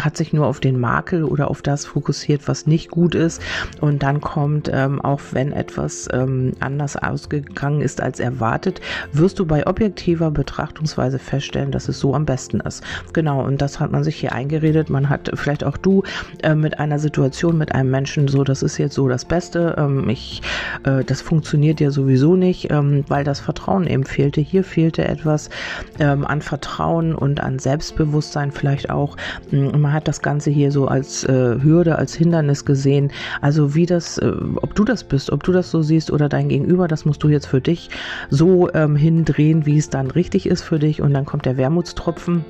hat 0.00 0.18
sich 0.18 0.34
nur 0.34 0.46
auf 0.46 0.60
den 0.60 0.78
Makel 0.78 1.24
oder 1.24 1.50
auf 1.50 1.62
das 1.62 1.86
fokussiert, 1.86 2.48
was 2.48 2.66
nicht 2.66 2.90
gut 2.90 3.14
ist. 3.14 3.40
Und 3.80 4.02
dann 4.02 4.20
kommt, 4.20 4.70
ähm, 4.70 5.00
auch 5.00 5.20
wenn 5.32 5.52
etwas 5.52 6.06
ähm, 6.12 6.52
anders 6.60 6.96
ausgegangen 6.96 7.80
ist 7.80 8.02
als 8.02 8.20
erwartet, 8.20 8.82
wirst 9.12 9.38
du 9.38 9.46
bei 9.46 9.66
objektiver 9.66 10.30
Betrachtungsweise 10.30 11.18
feststellen, 11.18 11.45
dass 11.54 11.88
es 11.88 11.98
so 11.98 12.14
am 12.14 12.24
besten 12.24 12.60
ist. 12.60 12.82
Genau, 13.12 13.44
und 13.44 13.62
das 13.62 13.80
hat 13.80 13.92
man 13.92 14.04
sich 14.04 14.16
hier 14.16 14.32
eingeredet. 14.32 14.90
Man 14.90 15.08
hat 15.08 15.30
vielleicht 15.34 15.64
auch 15.64 15.76
du 15.76 16.02
äh, 16.42 16.54
mit 16.54 16.78
einer 16.78 16.98
Situation, 16.98 17.58
mit 17.58 17.74
einem 17.74 17.90
Menschen 17.90 18.28
so, 18.28 18.44
das 18.44 18.62
ist 18.62 18.78
jetzt 18.78 18.94
so 18.94 19.08
das 19.08 19.24
Beste. 19.24 19.76
Ähm, 19.78 20.08
ich, 20.08 20.42
äh, 20.84 21.04
das 21.04 21.20
funktioniert 21.20 21.80
ja 21.80 21.90
sowieso 21.90 22.36
nicht, 22.36 22.70
ähm, 22.70 23.04
weil 23.08 23.24
das 23.24 23.40
Vertrauen 23.40 23.86
eben 23.86 24.04
fehlte. 24.04 24.40
Hier 24.40 24.64
fehlte 24.64 25.06
etwas 25.06 25.50
ähm, 25.98 26.24
an 26.24 26.42
Vertrauen 26.42 27.14
und 27.14 27.40
an 27.40 27.58
Selbstbewusstsein 27.58 28.52
vielleicht 28.52 28.90
auch. 28.90 29.16
Mm, 29.50 29.80
man 29.80 29.92
hat 29.92 30.08
das 30.08 30.22
Ganze 30.22 30.50
hier 30.50 30.72
so 30.72 30.88
als 30.88 31.24
äh, 31.24 31.56
Hürde, 31.62 31.96
als 31.96 32.14
Hindernis 32.14 32.64
gesehen. 32.64 33.10
Also 33.40 33.74
wie 33.74 33.86
das, 33.86 34.18
äh, 34.18 34.32
ob 34.56 34.74
du 34.74 34.84
das 34.84 35.04
bist, 35.04 35.30
ob 35.30 35.42
du 35.42 35.52
das 35.52 35.70
so 35.70 35.82
siehst 35.82 36.10
oder 36.10 36.28
dein 36.28 36.48
Gegenüber, 36.48 36.88
das 36.88 37.04
musst 37.04 37.22
du 37.22 37.28
jetzt 37.28 37.46
für 37.46 37.60
dich 37.60 37.90
so 38.30 38.72
ähm, 38.72 38.96
hindrehen, 38.96 39.66
wie 39.66 39.78
es 39.78 39.90
dann 39.90 40.10
richtig 40.10 40.46
ist 40.46 40.62
für 40.62 40.78
dich 40.78 41.02
und 41.02 41.12
dann 41.12 41.24
kommt 41.24 41.35
der 41.42 41.56
Wermutstropfen 41.56 42.44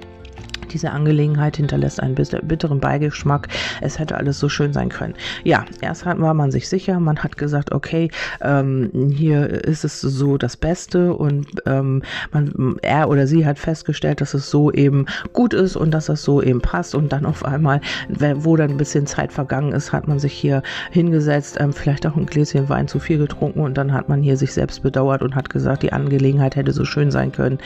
diese 0.72 0.90
Angelegenheit 0.90 1.56
hinterlässt 1.56 2.00
einen 2.00 2.14
bitteren 2.14 2.80
Beigeschmack. 2.80 3.48
Es 3.80 3.98
hätte 3.98 4.16
alles 4.16 4.38
so 4.38 4.48
schön 4.48 4.72
sein 4.72 4.88
können. 4.88 5.14
Ja, 5.44 5.64
erst 5.80 6.06
war 6.06 6.34
man 6.34 6.50
sich 6.50 6.68
sicher, 6.68 7.00
man 7.00 7.18
hat 7.18 7.36
gesagt, 7.36 7.72
okay, 7.72 8.10
ähm, 8.40 8.90
hier 9.14 9.64
ist 9.64 9.84
es 9.84 10.00
so 10.00 10.38
das 10.38 10.56
Beste 10.56 11.14
und 11.14 11.46
ähm, 11.66 12.02
man, 12.32 12.76
er 12.82 13.08
oder 13.08 13.26
sie 13.26 13.46
hat 13.46 13.58
festgestellt, 13.58 14.20
dass 14.20 14.34
es 14.34 14.50
so 14.50 14.72
eben 14.72 15.06
gut 15.32 15.54
ist 15.54 15.76
und 15.76 15.92
dass 15.92 16.06
das 16.06 16.22
so 16.22 16.42
eben 16.42 16.60
passt 16.60 16.94
und 16.94 17.12
dann 17.12 17.26
auf 17.26 17.44
einmal, 17.44 17.80
wo 18.08 18.56
dann 18.56 18.70
ein 18.70 18.76
bisschen 18.76 19.06
Zeit 19.06 19.32
vergangen 19.32 19.72
ist, 19.72 19.92
hat 19.92 20.08
man 20.08 20.18
sich 20.18 20.32
hier 20.32 20.62
hingesetzt, 20.90 21.56
ähm, 21.60 21.72
vielleicht 21.72 22.06
auch 22.06 22.16
ein 22.16 22.26
Gläschen 22.26 22.68
Wein 22.68 22.88
zu 22.88 22.98
viel 22.98 23.18
getrunken 23.18 23.60
und 23.60 23.76
dann 23.76 23.92
hat 23.92 24.08
man 24.08 24.22
hier 24.22 24.36
sich 24.36 24.52
selbst 24.52 24.82
bedauert 24.82 25.22
und 25.22 25.34
hat 25.34 25.50
gesagt, 25.50 25.82
die 25.82 25.92
Angelegenheit 25.92 26.56
hätte 26.56 26.72
so 26.72 26.84
schön 26.84 27.10
sein 27.10 27.32
können. 27.32 27.58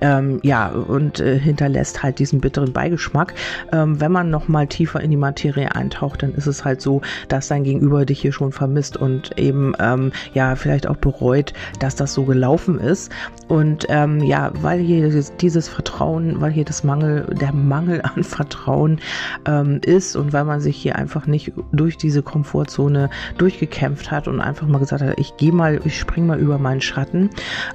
Ähm, 0.00 0.40
ja, 0.42 0.68
und 0.68 1.20
äh, 1.20 1.38
hinterlässt 1.38 2.02
halt 2.02 2.18
diesen 2.18 2.40
bitteren 2.46 2.72
Beigeschmack. 2.72 3.34
Ähm, 3.72 4.00
wenn 4.00 4.12
man 4.12 4.30
noch 4.30 4.46
mal 4.46 4.68
tiefer 4.68 5.00
in 5.00 5.10
die 5.10 5.16
Materie 5.16 5.74
eintaucht, 5.74 6.22
dann 6.22 6.32
ist 6.32 6.46
es 6.46 6.64
halt 6.64 6.80
so, 6.80 7.00
dass 7.26 7.48
dein 7.48 7.64
Gegenüber 7.64 8.06
dich 8.06 8.20
hier 8.20 8.32
schon 8.32 8.52
vermisst 8.52 8.96
und 8.96 9.36
eben 9.36 9.72
ähm, 9.80 10.12
ja 10.32 10.54
vielleicht 10.54 10.86
auch 10.86 10.96
bereut, 10.96 11.54
dass 11.80 11.96
das 11.96 12.14
so 12.14 12.22
gelaufen 12.22 12.78
ist. 12.78 13.10
Und 13.48 13.86
ähm, 13.88 14.22
ja, 14.22 14.52
weil 14.62 14.78
hier 14.78 15.10
dieses 15.40 15.68
Vertrauen, 15.68 16.40
weil 16.40 16.52
hier 16.52 16.64
das 16.64 16.84
Mangel, 16.84 17.26
der 17.40 17.52
Mangel 17.52 18.00
an 18.02 18.22
Vertrauen 18.22 19.00
ähm, 19.44 19.80
ist 19.84 20.14
und 20.14 20.32
weil 20.32 20.44
man 20.44 20.60
sich 20.60 20.76
hier 20.76 20.94
einfach 20.94 21.26
nicht 21.26 21.52
durch 21.72 21.96
diese 21.96 22.22
Komfortzone 22.22 23.10
durchgekämpft 23.38 24.12
hat 24.12 24.28
und 24.28 24.40
einfach 24.40 24.68
mal 24.68 24.78
gesagt 24.78 25.02
hat, 25.02 25.18
ich 25.18 25.36
gehe 25.36 25.52
mal, 25.52 25.80
ich 25.84 25.98
spring 25.98 26.26
mal 26.26 26.38
über 26.38 26.58
meinen 26.58 26.80
Schatten, 26.80 27.30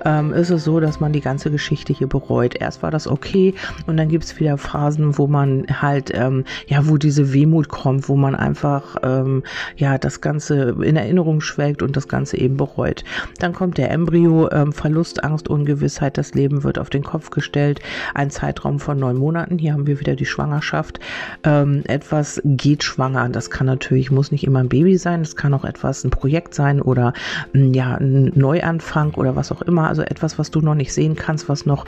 ähm, 0.05 0.31
ist 0.31 0.49
es 0.49 0.63
so, 0.63 0.79
dass 0.79 1.01
man 1.01 1.11
die 1.11 1.19
ganze 1.19 1.51
Geschichte 1.51 1.91
hier 1.91 2.07
bereut. 2.07 2.55
Erst 2.55 2.83
war 2.83 2.91
das 2.91 3.07
okay 3.07 3.53
und 3.85 3.97
dann 3.97 4.07
gibt 4.07 4.23
es 4.23 4.39
wieder 4.39 4.57
Phasen, 4.61 5.17
wo 5.17 5.27
man 5.27 5.65
halt, 5.81 6.11
ähm, 6.13 6.45
ja, 6.67 6.87
wo 6.87 6.97
diese 6.97 7.33
Wehmut 7.33 7.67
kommt, 7.67 8.07
wo 8.07 8.15
man 8.15 8.35
einfach, 8.35 8.95
ähm, 9.03 9.43
ja, 9.75 9.97
das 9.97 10.21
Ganze 10.21 10.75
in 10.81 10.95
Erinnerung 10.95 11.41
schwelgt 11.41 11.81
und 11.81 11.95
das 11.95 12.07
Ganze 12.07 12.37
eben 12.37 12.57
bereut. 12.57 13.03
Dann 13.39 13.53
kommt 13.53 13.77
der 13.77 13.91
Embryo, 13.91 14.49
ähm, 14.51 14.71
Verlust, 14.71 15.23
Angst, 15.23 15.47
Ungewissheit, 15.47 16.17
das 16.17 16.33
Leben 16.33 16.63
wird 16.63 16.79
auf 16.79 16.89
den 16.89 17.03
Kopf 17.03 17.29
gestellt, 17.31 17.81
ein 18.13 18.29
Zeitraum 18.29 18.79
von 18.79 18.99
neun 18.99 19.17
Monaten. 19.17 19.57
Hier 19.57 19.73
haben 19.73 19.87
wir 19.87 19.99
wieder 19.99 20.15
die 20.15 20.25
Schwangerschaft. 20.25 20.99
Ähm, 21.43 21.83
etwas 21.87 22.41
geht 22.45 22.83
schwanger. 22.83 23.29
Das 23.29 23.49
kann 23.49 23.67
natürlich, 23.67 24.11
muss 24.11 24.31
nicht 24.31 24.45
immer 24.45 24.59
ein 24.59 24.69
Baby 24.69 24.97
sein, 24.97 25.21
es 25.21 25.35
kann 25.35 25.53
auch 25.53 25.65
etwas, 25.65 26.03
ein 26.03 26.11
Projekt 26.11 26.53
sein 26.53 26.81
oder 26.81 27.13
mm, 27.53 27.73
ja, 27.73 27.95
ein 27.95 28.31
Neuanfang 28.35 29.13
oder 29.15 29.35
was 29.35 29.51
auch 29.51 29.61
immer. 29.61 29.87
Also 29.87 30.03
etwas, 30.03 30.37
was 30.39 30.51
du 30.51 30.61
noch 30.61 30.75
nicht 30.75 30.93
sehen 30.93 31.15
kannst, 31.15 31.49
was 31.49 31.65
noch 31.65 31.85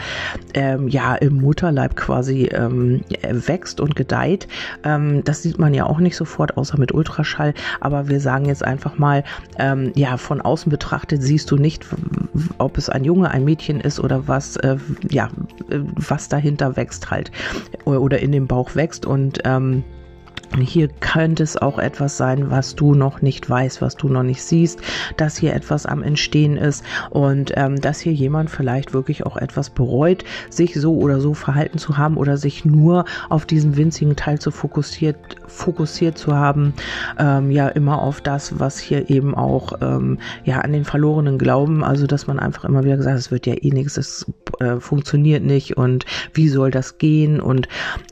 ähm, 0.54 0.88
ja 0.88 1.16
im 1.16 1.42
Mutterleib 1.42 1.96
quasi 1.96 2.46
ähm, 2.66 3.02
wächst 3.22 3.80
und 3.80 3.96
gedeiht. 3.96 4.48
Ähm, 4.84 5.24
das 5.24 5.42
sieht 5.42 5.60
man 5.60 5.74
ja 5.74 5.86
auch 5.86 6.00
nicht 6.00 6.16
sofort, 6.16 6.58
außer 6.58 6.78
mit 6.78 6.94
Ultraschall. 6.94 7.54
Aber 7.80 8.08
wir 8.10 8.20
sagen 8.20 8.46
jetzt 8.46 8.64
einfach 8.64 8.98
mal, 8.98 9.24
ähm, 9.60 9.92
ja, 9.96 10.18
von 10.18 10.42
außen 10.42 10.70
betrachtet 10.70 11.22
siehst 11.22 11.52
du 11.52 11.58
nicht, 11.58 11.86
ob 12.58 12.78
es 12.78 12.90
ein 12.90 13.04
Junge, 13.04 13.32
ein 13.32 13.44
Mädchen 13.44 13.80
ist 13.80 14.00
oder 14.00 14.28
was, 14.28 14.58
äh, 14.58 14.78
ja, 15.10 15.30
äh, 15.70 15.80
was 15.96 16.30
dahinter 16.30 16.76
wächst 16.76 17.12
halt 17.12 17.32
oder 17.86 18.20
in 18.20 18.32
dem 18.32 18.48
Bauch 18.48 18.76
wächst 18.76 19.06
und 19.06 19.40
ähm, 19.46 19.84
hier 20.62 20.88
könnte 20.88 21.44
es 21.44 21.58
auch 21.58 21.80
etwas 21.80 22.18
sein, 22.18 22.52
was 22.52 22.76
du 22.76 22.94
noch 22.94 23.22
nicht 23.22 23.50
weißt, 23.50 23.82
was 23.82 23.96
du 23.96 24.08
noch 24.10 24.24
nicht 24.24 24.44
siehst, 24.44 24.80
dass 25.18 25.38
hier 25.38 25.54
etwas 25.54 25.86
am 25.86 26.04
Entstehen 26.04 26.58
ist 26.58 26.84
und 27.10 27.54
ähm, 27.56 27.80
dass 27.80 28.00
hier 28.00 28.14
jemand 28.14 28.50
vielleicht 28.50 28.94
wirklich 28.94 29.26
auch 29.26 29.38
etwas 29.38 29.70
bereut, 29.70 30.24
sich 30.50 30.76
so 30.76 30.98
oder 30.98 31.20
so 31.20 31.34
verhalten 31.34 31.78
zu 31.78 31.98
haben 31.98 32.18
oder 32.18 32.38
sich 32.38 32.66
nur 32.66 33.06
auf 33.30 33.46
diesen 33.46 33.78
winzigen 33.78 34.16
Teil 34.16 34.40
zu 34.40 34.52
fokussiert, 34.52 35.18
fokussiert 35.48 36.18
zu 36.18 36.36
haben, 36.36 36.74
ähm, 37.18 37.52
ja 37.52 37.68
immer 37.70 38.02
auf 38.02 38.22
das, 38.22 38.60
was 38.60 38.80
hier 38.80 39.10
eben 39.10 39.36
auch 39.36 39.74
ähm, 39.82 40.20
ja 40.44 40.60
an 40.60 40.72
den 40.72 40.86
verlorenen 40.86 41.38
Glauben, 41.38 41.84
also 41.84 42.08
dass 42.08 42.28
man 42.28 42.40
einfach 42.40 42.66
immer 42.66 42.84
wieder 42.84 42.98
gesagt, 42.98 43.18
es 43.18 43.32
wird 43.32 43.48
ja 43.48 43.56
eh 43.56 43.72
nichts, 43.72 43.98
es 43.98 44.26
äh, 44.60 44.80
funktioniert 44.80 45.44
nicht 45.44 45.78
und 45.78 46.06
wie 46.34 46.50
soll 46.50 46.72
das 46.72 46.98
gehen 46.98 47.40
und 47.40 47.68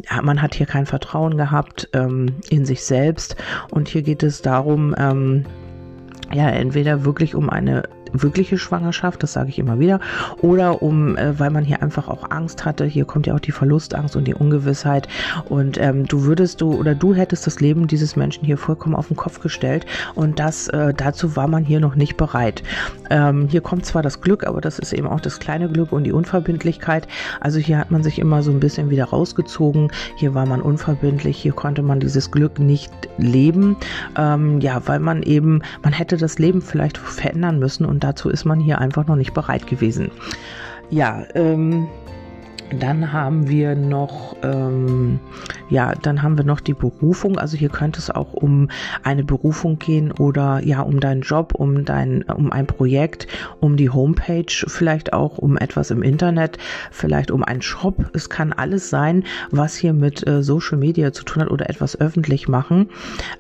ja, 0.09 0.21
man 0.21 0.41
hat 0.41 0.55
hier 0.55 0.65
kein 0.65 0.85
Vertrauen 0.85 1.37
gehabt. 1.37 1.89
Ähm, 1.93 2.30
in 2.49 2.65
sich 2.65 2.83
selbst. 2.83 3.35
Und 3.69 3.87
hier 3.87 4.01
geht 4.01 4.23
es 4.23 4.41
darum, 4.41 4.95
ähm, 4.97 5.45
ja, 6.33 6.49
entweder 6.49 7.03
wirklich 7.03 7.35
um 7.35 7.49
eine 7.49 7.83
wirkliche 8.13 8.57
Schwangerschaft, 8.57 9.23
das 9.23 9.33
sage 9.33 9.49
ich 9.49 9.59
immer 9.59 9.79
wieder, 9.79 9.99
oder 10.41 10.81
um, 10.81 11.17
äh, 11.17 11.39
weil 11.39 11.49
man 11.49 11.63
hier 11.63 11.81
einfach 11.81 12.07
auch 12.07 12.29
Angst 12.31 12.65
hatte, 12.65 12.85
hier 12.85 13.05
kommt 13.05 13.27
ja 13.27 13.35
auch 13.35 13.39
die 13.39 13.51
Verlustangst 13.51 14.15
und 14.15 14.25
die 14.25 14.35
Ungewissheit 14.35 15.07
und 15.49 15.77
ähm, 15.79 16.05
du 16.07 16.23
würdest 16.23 16.61
du 16.61 16.73
oder 16.73 16.95
du 16.95 17.13
hättest 17.13 17.47
das 17.47 17.59
Leben 17.59 17.87
dieses 17.87 18.15
Menschen 18.15 18.45
hier 18.45 18.57
vollkommen 18.57 18.95
auf 18.95 19.07
den 19.07 19.17
Kopf 19.17 19.39
gestellt 19.39 19.85
und 20.15 20.39
das 20.39 20.67
äh, 20.69 20.93
dazu 20.93 21.35
war 21.35 21.47
man 21.47 21.63
hier 21.63 21.79
noch 21.79 21.95
nicht 21.95 22.17
bereit. 22.17 22.63
Ähm, 23.09 23.47
hier 23.49 23.61
kommt 23.61 23.85
zwar 23.85 24.01
das 24.01 24.21
Glück, 24.21 24.45
aber 24.45 24.61
das 24.61 24.79
ist 24.79 24.93
eben 24.93 25.07
auch 25.07 25.19
das 25.19 25.39
kleine 25.39 25.69
Glück 25.69 25.91
und 25.91 26.03
die 26.03 26.11
Unverbindlichkeit. 26.11 27.07
Also 27.39 27.59
hier 27.59 27.77
hat 27.77 27.91
man 27.91 28.03
sich 28.03 28.19
immer 28.19 28.43
so 28.43 28.51
ein 28.51 28.59
bisschen 28.59 28.89
wieder 28.89 29.05
rausgezogen. 29.05 29.91
Hier 30.15 30.33
war 30.33 30.45
man 30.45 30.61
unverbindlich, 30.61 31.37
hier 31.37 31.53
konnte 31.53 31.81
man 31.81 31.99
dieses 31.99 32.31
Glück 32.31 32.59
nicht 32.59 32.91
leben. 33.17 33.77
Ähm, 34.17 34.61
ja, 34.61 34.81
weil 34.85 34.99
man 34.99 35.23
eben, 35.23 35.61
man 35.83 35.93
hätte 35.93 36.17
das 36.17 36.39
Leben 36.39 36.61
vielleicht 36.61 36.97
verändern 36.97 37.59
müssen 37.59 37.85
dazu 38.03 38.29
ist 38.29 38.45
man 38.45 38.59
hier 38.59 38.79
einfach 38.79 39.07
noch 39.07 39.15
nicht 39.15 39.33
bereit 39.33 39.67
gewesen. 39.67 40.11
Ja, 40.89 41.23
ähm, 41.35 41.87
dann 42.79 43.11
haben 43.11 43.49
wir 43.49 43.75
noch, 43.75 44.35
ähm, 44.43 45.19
ja, 45.71 45.93
dann 45.95 46.21
haben 46.21 46.37
wir 46.37 46.43
noch 46.43 46.59
die 46.59 46.73
Berufung. 46.73 47.39
Also 47.39 47.57
hier 47.57 47.69
könnte 47.69 47.99
es 47.99 48.09
auch 48.09 48.33
um 48.33 48.69
eine 49.03 49.23
Berufung 49.23 49.79
gehen 49.79 50.11
oder 50.11 50.59
ja, 50.63 50.81
um 50.81 50.99
deinen 50.99 51.21
Job, 51.21 51.53
um 51.55 51.85
dein, 51.85 52.23
um 52.23 52.51
ein 52.51 52.67
Projekt, 52.67 53.27
um 53.61 53.77
die 53.77 53.89
Homepage, 53.89 54.51
vielleicht 54.67 55.13
auch 55.13 55.37
um 55.37 55.57
etwas 55.57 55.89
im 55.89 56.03
Internet, 56.03 56.57
vielleicht 56.91 57.31
um 57.31 57.43
einen 57.43 57.61
Shop. 57.61 57.95
Es 58.13 58.29
kann 58.29 58.51
alles 58.51 58.89
sein, 58.89 59.23
was 59.49 59.75
hier 59.75 59.93
mit 59.93 60.27
äh, 60.27 60.43
Social 60.43 60.77
Media 60.77 61.13
zu 61.13 61.23
tun 61.23 61.41
hat 61.41 61.49
oder 61.49 61.69
etwas 61.69 61.99
öffentlich 61.99 62.49
machen. 62.49 62.89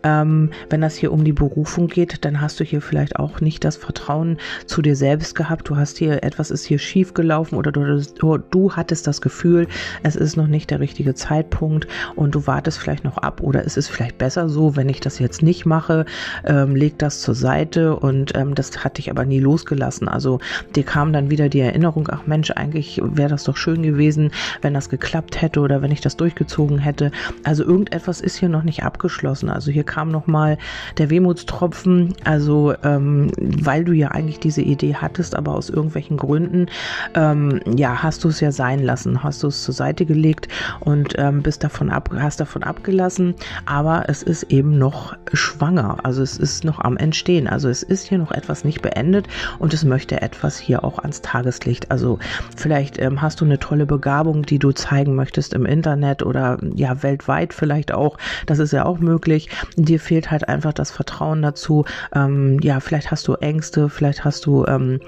Ähm, 0.03 0.51
wenn 0.69 0.79
das 0.79 0.95
hier 0.95 1.11
um 1.11 1.25
die 1.25 1.33
Berufung 1.33 1.87
geht, 1.87 2.23
dann 2.23 2.39
hast 2.39 2.61
du 2.61 2.63
hier 2.63 2.81
vielleicht 2.81 3.17
auch 3.17 3.41
nicht 3.41 3.65
das 3.65 3.75
Vertrauen 3.75 4.37
zu 4.65 4.81
dir 4.81 4.95
selbst 4.95 5.35
gehabt. 5.35 5.67
Du 5.67 5.75
hast 5.75 5.97
hier 5.97 6.23
etwas 6.23 6.49
ist 6.49 6.63
hier 6.63 6.79
schief 6.79 7.13
gelaufen 7.13 7.55
oder 7.55 7.73
du, 7.73 8.01
du, 8.01 8.37
du 8.37 8.71
hattest 8.71 9.05
das 9.05 9.19
Gefühl, 9.19 9.67
es 10.03 10.15
ist 10.15 10.37
noch 10.37 10.47
nicht 10.47 10.71
der 10.71 10.79
richtige 10.79 11.13
Zeitpunkt 11.13 11.87
und 12.21 12.35
du 12.35 12.45
wartest 12.45 12.77
vielleicht 12.77 13.03
noch 13.03 13.17
ab 13.17 13.41
oder 13.41 13.63
ist 13.63 13.77
es 13.77 13.87
vielleicht 13.87 14.19
besser 14.19 14.47
so, 14.47 14.75
wenn 14.75 14.89
ich 14.89 14.99
das 14.99 15.17
jetzt 15.17 15.41
nicht 15.41 15.65
mache, 15.65 16.05
ähm, 16.45 16.75
leg 16.75 16.99
das 16.99 17.21
zur 17.21 17.33
Seite 17.33 17.95
und 17.95 18.35
ähm, 18.35 18.53
das 18.53 18.83
hat 18.83 18.99
dich 18.99 19.09
aber 19.09 19.25
nie 19.25 19.39
losgelassen. 19.39 20.07
Also 20.07 20.39
dir 20.75 20.83
kam 20.83 21.13
dann 21.13 21.31
wieder 21.31 21.49
die 21.49 21.61
Erinnerung, 21.61 22.07
ach 22.11 22.27
Mensch, 22.27 22.51
eigentlich 22.51 23.01
wäre 23.03 23.29
das 23.29 23.45
doch 23.45 23.57
schön 23.57 23.81
gewesen, 23.81 24.29
wenn 24.61 24.75
das 24.75 24.89
geklappt 24.89 25.41
hätte 25.41 25.61
oder 25.61 25.81
wenn 25.81 25.91
ich 25.91 26.01
das 26.01 26.15
durchgezogen 26.15 26.77
hätte. 26.77 27.11
Also 27.43 27.63
irgendetwas 27.63 28.21
ist 28.21 28.37
hier 28.37 28.49
noch 28.49 28.63
nicht 28.63 28.83
abgeschlossen. 28.83 29.49
Also 29.49 29.71
hier 29.71 29.83
kam 29.83 30.11
noch 30.11 30.27
mal 30.27 30.59
der 30.99 31.09
Wehmutstropfen, 31.09 32.13
also 32.23 32.75
ähm, 32.83 33.31
weil 33.39 33.83
du 33.83 33.93
ja 33.93 34.09
eigentlich 34.09 34.39
diese 34.39 34.61
Idee 34.61 34.93
hattest, 34.93 35.35
aber 35.35 35.55
aus 35.55 35.71
irgendwelchen 35.71 36.17
Gründen, 36.17 36.67
ähm, 37.15 37.61
ja, 37.75 38.03
hast 38.03 38.23
du 38.23 38.27
es 38.27 38.41
ja 38.41 38.51
sein 38.51 38.83
lassen, 38.83 39.23
hast 39.23 39.41
du 39.41 39.47
es 39.47 39.63
zur 39.63 39.73
Seite 39.73 40.05
gelegt 40.05 40.49
und 40.81 41.15
ähm, 41.17 41.41
bist 41.41 41.63
davon 41.63 41.89
ab, 41.89 42.10
hast 42.19 42.39
davon 42.39 42.63
abgelassen, 42.63 43.35
aber 43.65 44.05
es 44.07 44.23
ist 44.23 44.43
eben 44.43 44.77
noch 44.77 45.15
schwanger, 45.33 45.97
also 46.03 46.21
es 46.23 46.37
ist 46.37 46.63
noch 46.63 46.79
am 46.79 46.97
Entstehen, 46.97 47.47
also 47.47 47.69
es 47.69 47.83
ist 47.83 48.07
hier 48.07 48.17
noch 48.17 48.31
etwas 48.31 48.63
nicht 48.63 48.81
beendet 48.81 49.27
und 49.59 49.73
es 49.73 49.83
möchte 49.83 50.21
etwas 50.21 50.57
hier 50.57 50.83
auch 50.83 50.99
ans 50.99 51.21
Tageslicht. 51.21 51.91
Also 51.91 52.19
vielleicht 52.55 52.99
ähm, 52.99 53.21
hast 53.21 53.41
du 53.41 53.45
eine 53.45 53.59
tolle 53.59 53.85
Begabung, 53.85 54.43
die 54.43 54.59
du 54.59 54.71
zeigen 54.71 55.15
möchtest 55.15 55.53
im 55.53 55.65
Internet 55.65 56.23
oder 56.23 56.57
ja 56.75 57.03
weltweit 57.03 57.53
vielleicht 57.53 57.91
auch, 57.91 58.17
das 58.45 58.59
ist 58.59 58.73
ja 58.73 58.85
auch 58.85 58.99
möglich. 58.99 59.49
Dir 59.75 59.99
fehlt 59.99 60.31
halt 60.31 60.47
einfach 60.47 60.73
das 60.73 60.91
Vertrauen 60.91 61.41
dazu. 61.41 61.85
Ähm, 62.13 62.59
ja, 62.61 62.79
vielleicht 62.79 63.11
hast 63.11 63.27
du 63.27 63.35
Ängste, 63.35 63.89
vielleicht 63.89 64.25
hast 64.25 64.45
du 64.45 64.65
ähm, 64.65 64.99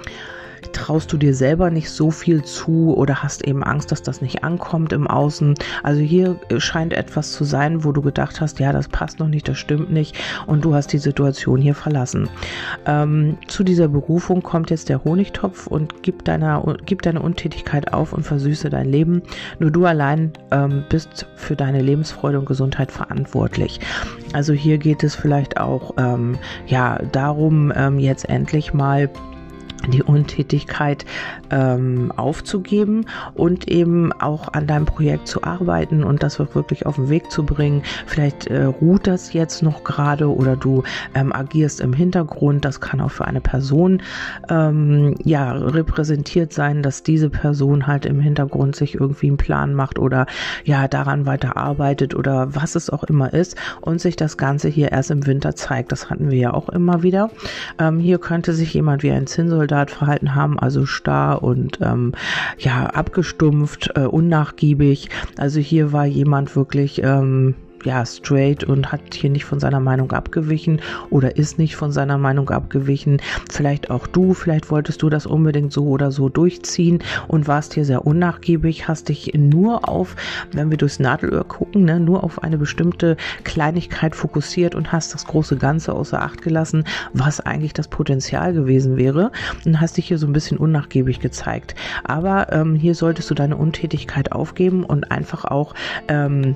traust 0.71 1.11
du 1.11 1.17
dir 1.17 1.33
selber 1.33 1.69
nicht 1.69 1.89
so 1.89 2.11
viel 2.11 2.43
zu 2.43 2.95
oder 2.95 3.23
hast 3.23 3.45
eben 3.45 3.63
Angst, 3.63 3.91
dass 3.91 4.01
das 4.01 4.21
nicht 4.21 4.43
ankommt 4.43 4.93
im 4.93 5.07
Außen. 5.07 5.55
Also 5.83 6.01
hier 6.01 6.39
scheint 6.57 6.93
etwas 6.93 7.31
zu 7.31 7.43
sein, 7.43 7.83
wo 7.83 7.91
du 7.91 8.01
gedacht 8.01 8.41
hast, 8.41 8.59
ja, 8.59 8.71
das 8.71 8.87
passt 8.87 9.19
noch 9.19 9.27
nicht, 9.27 9.47
das 9.47 9.57
stimmt 9.57 9.91
nicht 9.91 10.15
und 10.47 10.63
du 10.63 10.73
hast 10.73 10.93
die 10.93 10.97
Situation 10.97 11.61
hier 11.61 11.75
verlassen. 11.75 12.29
Ähm, 12.85 13.37
zu 13.47 13.63
dieser 13.63 13.87
Berufung 13.87 14.41
kommt 14.41 14.69
jetzt 14.69 14.89
der 14.89 15.03
Honigtopf 15.03 15.67
und 15.67 16.03
gib, 16.03 16.23
deiner, 16.25 16.77
gib 16.85 17.01
deine 17.01 17.21
Untätigkeit 17.21 17.93
auf 17.93 18.13
und 18.13 18.23
versüße 18.23 18.69
dein 18.69 18.89
Leben. 18.89 19.21
Nur 19.59 19.71
du 19.71 19.85
allein 19.85 20.31
ähm, 20.51 20.83
bist 20.89 21.27
für 21.35 21.55
deine 21.55 21.81
Lebensfreude 21.81 22.39
und 22.39 22.45
Gesundheit 22.45 22.91
verantwortlich. 22.91 23.79
Also 24.33 24.53
hier 24.53 24.77
geht 24.77 25.03
es 25.03 25.15
vielleicht 25.15 25.57
auch 25.57 25.93
ähm, 25.97 26.37
ja 26.67 26.99
darum, 27.11 27.71
ähm, 27.75 27.99
jetzt 27.99 28.29
endlich 28.29 28.73
mal 28.73 29.09
die 29.91 30.03
Untätigkeit 30.03 31.05
ähm, 31.51 32.11
aufzugeben 32.15 33.05
und 33.33 33.67
eben 33.67 34.11
auch 34.13 34.53
an 34.53 34.67
deinem 34.67 34.85
Projekt 34.85 35.27
zu 35.27 35.43
arbeiten 35.43 36.03
und 36.03 36.23
das 36.23 36.39
wirklich 36.39 36.85
auf 36.85 36.95
den 36.95 37.09
Weg 37.09 37.31
zu 37.31 37.43
bringen. 37.45 37.83
Vielleicht 38.05 38.47
äh, 38.47 38.63
ruht 38.63 39.07
das 39.07 39.33
jetzt 39.33 39.61
noch 39.61 39.83
gerade 39.83 40.33
oder 40.33 40.55
du 40.55 40.83
ähm, 41.13 41.33
agierst 41.33 41.81
im 41.81 41.93
Hintergrund. 41.93 42.65
Das 42.65 42.81
kann 42.81 43.01
auch 43.01 43.11
für 43.11 43.25
eine 43.25 43.41
Person 43.41 44.01
ähm, 44.49 45.15
ja 45.23 45.51
repräsentiert 45.51 46.53
sein, 46.53 46.81
dass 46.81 47.03
diese 47.03 47.29
Person 47.29 47.87
halt 47.87 48.05
im 48.05 48.19
Hintergrund 48.19 48.75
sich 48.75 48.95
irgendwie 48.95 49.27
einen 49.27 49.37
Plan 49.37 49.73
macht 49.73 49.99
oder 49.99 50.25
ja 50.63 50.87
daran 50.87 51.25
weiter 51.25 51.57
arbeitet 51.57 52.15
oder 52.15 52.55
was 52.55 52.75
es 52.75 52.89
auch 52.89 53.03
immer 53.03 53.33
ist 53.33 53.57
und 53.81 54.01
sich 54.01 54.15
das 54.15 54.37
Ganze 54.37 54.69
hier 54.69 54.91
erst 54.91 55.11
im 55.11 55.25
Winter 55.25 55.55
zeigt. 55.55 55.91
Das 55.91 56.09
hatten 56.09 56.31
wir 56.31 56.37
ja 56.37 56.53
auch 56.53 56.69
immer 56.69 57.03
wieder. 57.03 57.29
Ähm, 57.79 57.99
hier 57.99 58.19
könnte 58.19 58.53
sich 58.53 58.73
jemand 58.73 59.03
wie 59.03 59.11
ein 59.11 59.27
Zinnsoldat 59.27 59.72
Soldat 59.73 59.89
verhalten 59.89 60.35
haben, 60.35 60.59
also 60.59 60.85
starr 60.85 61.41
und 61.41 61.79
ähm, 61.81 62.11
ja 62.59 62.85
abgestumpft, 62.85 63.89
äh, 63.95 64.01
unnachgiebig. 64.01 65.09
Also 65.39 65.59
hier 65.59 65.91
war 65.91 66.05
jemand 66.05 66.55
wirklich 66.55 67.01
ähm, 67.03 67.55
ja, 67.85 68.05
straight 68.05 68.63
und 68.63 68.91
hat 68.91 69.13
hier 69.13 69.29
nicht 69.29 69.45
von 69.45 69.59
seiner 69.59 69.79
Meinung 69.79 70.11
abgewichen 70.11 70.81
oder 71.09 71.37
ist 71.37 71.57
nicht 71.57 71.75
von 71.75 71.91
seiner 71.91 72.17
Meinung 72.17 72.49
abgewichen. 72.49 73.21
Vielleicht 73.49 73.89
auch 73.89 74.07
du, 74.07 74.33
vielleicht 74.33 74.71
wolltest 74.71 75.01
du 75.01 75.09
das 75.09 75.25
unbedingt 75.25 75.73
so 75.73 75.87
oder 75.87 76.11
so 76.11 76.29
durchziehen 76.29 76.99
und 77.27 77.47
warst 77.47 77.73
hier 77.73 77.85
sehr 77.85 78.05
unnachgiebig, 78.05 78.87
hast 78.87 79.09
dich 79.09 79.33
nur 79.35 79.87
auf, 79.87 80.15
wenn 80.51 80.69
wir 80.69 80.77
durchs 80.77 80.99
Nadelöhr 80.99 81.43
gucken, 81.43 81.85
ne, 81.85 81.99
nur 81.99 82.23
auf 82.23 82.43
eine 82.43 82.57
bestimmte 82.57 83.17
Kleinigkeit 83.43 84.15
fokussiert 84.15 84.75
und 84.75 84.91
hast 84.91 85.13
das 85.13 85.25
große 85.25 85.57
Ganze 85.57 85.93
außer 85.93 86.21
Acht 86.21 86.41
gelassen, 86.41 86.85
was 87.13 87.39
eigentlich 87.39 87.73
das 87.73 87.87
Potenzial 87.87 88.53
gewesen 88.53 88.97
wäre 88.97 89.31
und 89.65 89.79
hast 89.79 89.97
dich 89.97 90.07
hier 90.07 90.17
so 90.17 90.27
ein 90.27 90.33
bisschen 90.33 90.57
unnachgiebig 90.57 91.19
gezeigt. 91.19 91.75
Aber 92.03 92.51
ähm, 92.51 92.75
hier 92.75 92.95
solltest 92.95 93.29
du 93.29 93.35
deine 93.35 93.57
Untätigkeit 93.57 94.31
aufgeben 94.31 94.83
und 94.83 95.11
einfach 95.11 95.45
auch 95.45 95.73
ähm, 96.07 96.55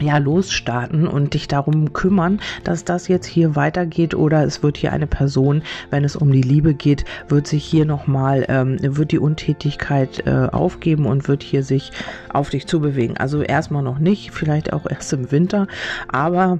ja, 0.00 0.18
losstarten 0.18 1.06
und 1.06 1.34
dich 1.34 1.48
darum 1.48 1.92
kümmern, 1.92 2.40
dass 2.64 2.84
das 2.84 3.08
jetzt 3.08 3.26
hier 3.26 3.56
weitergeht 3.56 4.14
oder 4.14 4.44
es 4.44 4.62
wird 4.62 4.76
hier 4.76 4.92
eine 4.92 5.06
Person, 5.06 5.62
wenn 5.90 6.04
es 6.04 6.16
um 6.16 6.32
die 6.32 6.42
Liebe 6.42 6.74
geht, 6.74 7.04
wird 7.28 7.46
sich 7.46 7.64
hier 7.64 7.84
nochmal, 7.84 8.44
ähm, 8.48 8.78
wird 8.80 9.12
die 9.12 9.18
Untätigkeit 9.18 10.26
äh, 10.26 10.48
aufgeben 10.50 11.06
und 11.06 11.28
wird 11.28 11.42
hier 11.42 11.62
sich 11.62 11.92
auf 12.32 12.50
dich 12.50 12.66
zubewegen. 12.66 13.16
Also 13.16 13.42
erstmal 13.42 13.82
noch 13.82 13.98
nicht, 13.98 14.30
vielleicht 14.32 14.72
auch 14.72 14.86
erst 14.88 15.12
im 15.12 15.30
Winter, 15.30 15.66
aber 16.08 16.58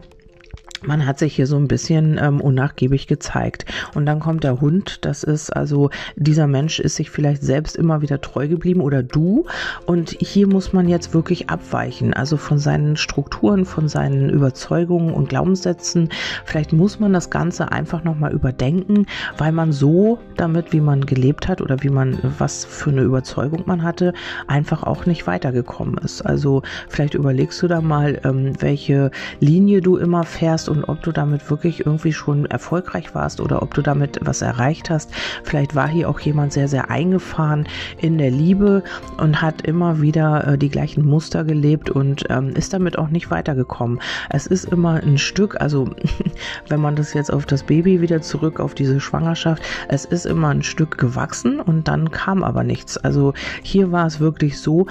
man 0.82 1.06
hat 1.06 1.18
sich 1.18 1.34
hier 1.36 1.46
so 1.46 1.56
ein 1.56 1.68
bisschen 1.68 2.18
ähm, 2.20 2.40
unnachgiebig 2.40 3.06
gezeigt. 3.06 3.64
Und 3.94 4.06
dann 4.06 4.20
kommt 4.20 4.44
der 4.44 4.60
Hund. 4.60 5.04
Das 5.04 5.22
ist 5.22 5.50
also, 5.50 5.90
dieser 6.16 6.46
Mensch 6.46 6.80
ist 6.80 6.96
sich 6.96 7.10
vielleicht 7.10 7.42
selbst 7.42 7.76
immer 7.76 8.02
wieder 8.02 8.20
treu 8.20 8.48
geblieben 8.48 8.80
oder 8.80 9.02
du. 9.02 9.46
Und 9.86 10.16
hier 10.20 10.46
muss 10.46 10.72
man 10.72 10.88
jetzt 10.88 11.12
wirklich 11.14 11.50
abweichen. 11.50 12.14
Also 12.14 12.36
von 12.36 12.58
seinen 12.58 12.96
Strukturen, 12.96 13.64
von 13.64 13.88
seinen 13.88 14.30
Überzeugungen 14.30 15.12
und 15.12 15.28
Glaubenssätzen. 15.28 16.08
Vielleicht 16.44 16.72
muss 16.72 16.98
man 16.98 17.12
das 17.12 17.30
Ganze 17.30 17.72
einfach 17.72 18.04
nochmal 18.04 18.32
überdenken, 18.32 19.06
weil 19.38 19.52
man 19.52 19.72
so 19.72 20.18
damit, 20.36 20.72
wie 20.72 20.80
man 20.80 21.04
gelebt 21.04 21.48
hat 21.48 21.60
oder 21.60 21.82
wie 21.82 21.90
man, 21.90 22.18
was 22.38 22.64
für 22.64 22.90
eine 22.90 23.02
Überzeugung 23.02 23.64
man 23.66 23.82
hatte, 23.82 24.14
einfach 24.46 24.82
auch 24.82 25.06
nicht 25.06 25.26
weitergekommen 25.26 25.98
ist. 25.98 26.22
Also 26.22 26.62
vielleicht 26.88 27.14
überlegst 27.14 27.60
du 27.62 27.68
da 27.68 27.80
mal, 27.80 28.20
ähm, 28.24 28.52
welche 28.60 29.10
Linie 29.40 29.80
du 29.80 29.96
immer 29.96 30.24
fährst 30.24 30.69
und 30.70 30.84
ob 30.84 31.02
du 31.02 31.12
damit 31.12 31.50
wirklich 31.50 31.84
irgendwie 31.84 32.12
schon 32.12 32.46
erfolgreich 32.46 33.14
warst 33.14 33.40
oder 33.40 33.62
ob 33.62 33.74
du 33.74 33.82
damit 33.82 34.18
was 34.22 34.40
erreicht 34.42 34.88
hast. 34.88 35.10
Vielleicht 35.44 35.74
war 35.74 35.88
hier 35.88 36.08
auch 36.08 36.20
jemand 36.20 36.52
sehr, 36.52 36.68
sehr 36.68 36.90
eingefahren 36.90 37.68
in 37.98 38.16
der 38.18 38.30
Liebe 38.30 38.82
und 39.18 39.42
hat 39.42 39.62
immer 39.62 40.00
wieder 40.00 40.46
äh, 40.46 40.58
die 40.58 40.70
gleichen 40.70 41.04
Muster 41.04 41.44
gelebt 41.44 41.90
und 41.90 42.24
ähm, 42.30 42.50
ist 42.50 42.72
damit 42.72 42.98
auch 42.98 43.08
nicht 43.08 43.30
weitergekommen. 43.30 44.00
Es 44.30 44.46
ist 44.46 44.64
immer 44.64 45.02
ein 45.02 45.18
Stück, 45.18 45.60
also 45.60 45.90
wenn 46.68 46.80
man 46.80 46.96
das 46.96 47.12
jetzt 47.12 47.32
auf 47.32 47.46
das 47.46 47.64
Baby 47.64 48.00
wieder 48.00 48.22
zurück, 48.22 48.60
auf 48.60 48.74
diese 48.74 49.00
Schwangerschaft, 49.00 49.62
es 49.88 50.04
ist 50.04 50.26
immer 50.26 50.48
ein 50.48 50.62
Stück 50.62 50.98
gewachsen 50.98 51.60
und 51.60 51.88
dann 51.88 52.10
kam 52.10 52.42
aber 52.42 52.64
nichts. 52.64 52.96
Also 52.96 53.34
hier 53.62 53.92
war 53.92 54.06
es 54.06 54.20
wirklich 54.20 54.60
so, 54.60 54.86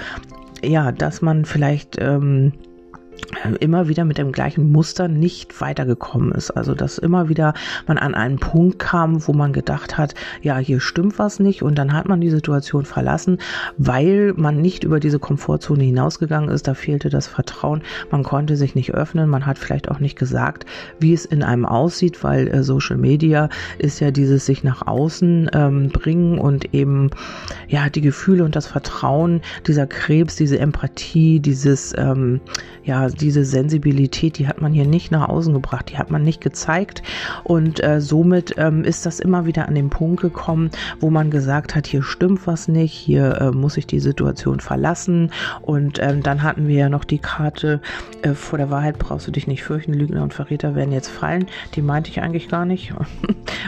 ja, 0.62 0.92
dass 0.92 1.22
man 1.22 1.44
vielleicht 1.44 1.96
ähm, 1.98 2.52
immer 3.60 3.88
wieder 3.88 4.04
mit 4.04 4.18
dem 4.18 4.32
gleichen 4.32 4.70
Muster 4.70 5.08
nicht 5.08 5.60
weitergekommen 5.60 6.32
ist. 6.32 6.50
Also 6.50 6.74
dass 6.74 6.98
immer 6.98 7.28
wieder 7.28 7.54
man 7.86 7.98
an 7.98 8.14
einen 8.14 8.38
Punkt 8.38 8.78
kam, 8.78 9.26
wo 9.26 9.32
man 9.32 9.52
gedacht 9.52 9.98
hat, 9.98 10.14
ja, 10.42 10.58
hier 10.58 10.80
stimmt 10.80 11.18
was 11.18 11.40
nicht 11.40 11.62
und 11.62 11.76
dann 11.76 11.92
hat 11.92 12.08
man 12.08 12.20
die 12.20 12.30
Situation 12.30 12.84
verlassen, 12.84 13.38
weil 13.76 14.32
man 14.36 14.60
nicht 14.60 14.84
über 14.84 15.00
diese 15.00 15.18
Komfortzone 15.18 15.84
hinausgegangen 15.84 16.50
ist. 16.50 16.66
Da 16.68 16.74
fehlte 16.74 17.08
das 17.08 17.26
Vertrauen, 17.26 17.82
man 18.10 18.22
konnte 18.22 18.56
sich 18.56 18.74
nicht 18.74 18.94
öffnen, 18.94 19.28
man 19.28 19.46
hat 19.46 19.58
vielleicht 19.58 19.90
auch 19.90 20.00
nicht 20.00 20.18
gesagt, 20.18 20.66
wie 20.98 21.12
es 21.12 21.24
in 21.24 21.42
einem 21.42 21.66
aussieht, 21.66 22.22
weil 22.24 22.48
äh, 22.48 22.62
Social 22.62 22.96
Media 22.96 23.48
ist 23.78 24.00
ja 24.00 24.10
dieses 24.10 24.46
sich 24.46 24.64
nach 24.64 24.86
außen 24.86 25.50
ähm, 25.52 25.88
bringen 25.88 26.38
und 26.38 26.74
eben 26.74 27.10
ja 27.68 27.88
die 27.88 28.00
Gefühle 28.00 28.44
und 28.44 28.56
das 28.56 28.66
Vertrauen, 28.66 29.40
dieser 29.66 29.86
Krebs, 29.86 30.36
diese 30.36 30.58
Empathie, 30.58 31.40
dieses 31.40 31.94
ähm, 31.96 32.40
ja 32.84 33.09
diese 33.12 33.44
Sensibilität, 33.44 34.38
die 34.38 34.48
hat 34.48 34.60
man 34.60 34.72
hier 34.72 34.86
nicht 34.86 35.10
nach 35.10 35.28
außen 35.28 35.52
gebracht, 35.52 35.90
die 35.90 35.98
hat 35.98 36.10
man 36.10 36.22
nicht 36.22 36.40
gezeigt 36.40 37.02
und 37.44 37.82
äh, 37.82 38.00
somit 38.00 38.54
ähm, 38.58 38.84
ist 38.84 39.06
das 39.06 39.20
immer 39.20 39.46
wieder 39.46 39.68
an 39.68 39.74
den 39.74 39.90
Punkt 39.90 40.20
gekommen, 40.20 40.70
wo 41.00 41.10
man 41.10 41.30
gesagt 41.30 41.74
hat, 41.74 41.86
hier 41.86 42.02
stimmt 42.02 42.46
was 42.46 42.68
nicht, 42.68 42.92
hier 42.92 43.40
äh, 43.40 43.50
muss 43.50 43.76
ich 43.76 43.86
die 43.86 44.00
Situation 44.00 44.60
verlassen 44.60 45.32
und 45.62 45.98
ähm, 46.00 46.22
dann 46.22 46.42
hatten 46.42 46.68
wir 46.68 46.76
ja 46.76 46.88
noch 46.88 47.04
die 47.04 47.18
Karte, 47.18 47.80
äh, 48.22 48.34
vor 48.34 48.58
der 48.58 48.70
Wahrheit 48.70 48.98
brauchst 48.98 49.26
du 49.26 49.30
dich 49.30 49.46
nicht 49.46 49.62
fürchten, 49.62 49.94
Lügner 49.94 50.22
und 50.22 50.34
Verräter 50.34 50.74
werden 50.74 50.92
jetzt 50.92 51.08
fallen, 51.08 51.46
die 51.74 51.82
meinte 51.82 52.10
ich 52.10 52.20
eigentlich 52.20 52.48
gar 52.48 52.64
nicht. 52.64 52.92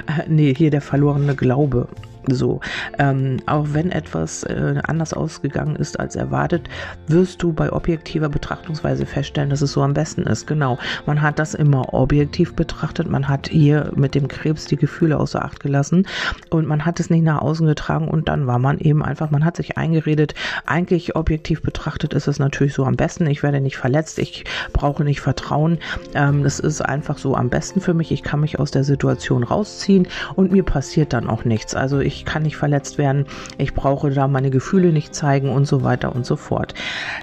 Äh, 0.07 0.29
nee, 0.29 0.55
hier 0.55 0.71
der 0.71 0.81
verlorene 0.81 1.37
Glaube. 1.37 1.87
So, 2.29 2.61
ähm, 2.99 3.39
auch 3.47 3.67
wenn 3.73 3.91
etwas 3.91 4.45
äh, 4.45 4.81
anders 4.85 5.13
ausgegangen 5.13 5.75
ist 5.77 5.99
als 5.99 6.15
erwartet, 6.15 6.69
wirst 7.09 7.43
du 7.43 7.53
bei 7.53 7.73
objektiver 7.73 8.29
Betrachtungsweise 8.29 9.07
feststellen, 9.07 9.51
dass 9.51 9.61
es 9.61 9.73
so 9.73 9.83
am 9.83 9.95
besten 9.95 10.23
ist. 10.23 10.47
Genau, 10.47 10.79
man 11.05 11.21
hat 11.21 11.41
das 11.41 11.55
immer 11.55 11.93
objektiv 11.95 12.55
betrachtet, 12.55 13.11
man 13.11 13.29
hat 13.29 13.49
hier 13.49 13.91
mit 13.97 14.15
dem 14.15 14.29
Krebs 14.29 14.67
die 14.67 14.77
Gefühle 14.77 15.19
außer 15.19 15.45
Acht 15.45 15.61
gelassen 15.61 16.07
und 16.51 16.67
man 16.67 16.85
hat 16.85 17.01
es 17.01 17.11
nicht 17.11 17.25
nach 17.25 17.43
außen 17.43 17.67
getragen 17.67 18.07
und 18.07 18.29
dann 18.29 18.47
war 18.47 18.61
man 18.61 18.79
eben 18.79 19.03
einfach, 19.03 19.31
man 19.31 19.45
hat 19.45 19.57
sich 19.57 19.77
eingeredet, 19.77 20.35
eigentlich 20.65 21.17
objektiv 21.17 21.63
betrachtet 21.63 22.15
ist 22.15 22.29
es 22.29 22.39
natürlich 22.39 22.75
so 22.75 22.85
am 22.85 22.97
besten, 22.97 23.27
ich 23.27 23.43
werde 23.43 23.61
nicht 23.61 23.79
verletzt, 23.79 24.21
ich 24.21 24.45
brauche 24.73 25.03
nicht 25.03 25.21
Vertrauen, 25.21 25.79
ähm, 26.15 26.45
es 26.45 26.61
ist 26.61 26.83
einfach 26.83 27.19
so 27.19 27.35
am 27.35 27.49
besten 27.49 27.81
für 27.81 27.95
mich, 27.95 28.13
ich 28.13 28.23
kann 28.23 28.41
mich 28.41 28.61
aus 28.61 28.71
der 28.71 28.85
Situation 28.85 29.43
rausziehen 29.43 30.07
und 30.37 30.53
mir 30.53 30.63
passiert 30.63 31.13
dann 31.13 31.29
auch 31.29 31.45
nichts. 31.45 31.75
Also 31.75 31.99
ich 31.99 32.12
ich 32.13 32.25
kann 32.25 32.43
nicht 32.43 32.57
verletzt 32.57 32.99
werden, 32.99 33.27
ich 33.59 33.75
brauche 33.75 34.11
da 34.11 34.29
meine 34.29 34.51
Gefühle 34.51 34.93
nicht 34.93 35.15
zeigen 35.15 35.51
und 35.51 35.67
so 35.67 35.83
weiter 35.83 36.15
und 36.15 36.27
so 36.27 36.37
fort. 36.37 36.75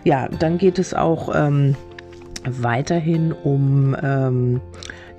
Ja, 0.03 0.27
dann 0.27 0.57
geht 0.57 0.79
es 0.79 0.93
auch 0.93 1.33
ähm, 1.33 1.75
weiterhin 2.45 3.31
um 3.31 3.95
ähm, 4.01 4.61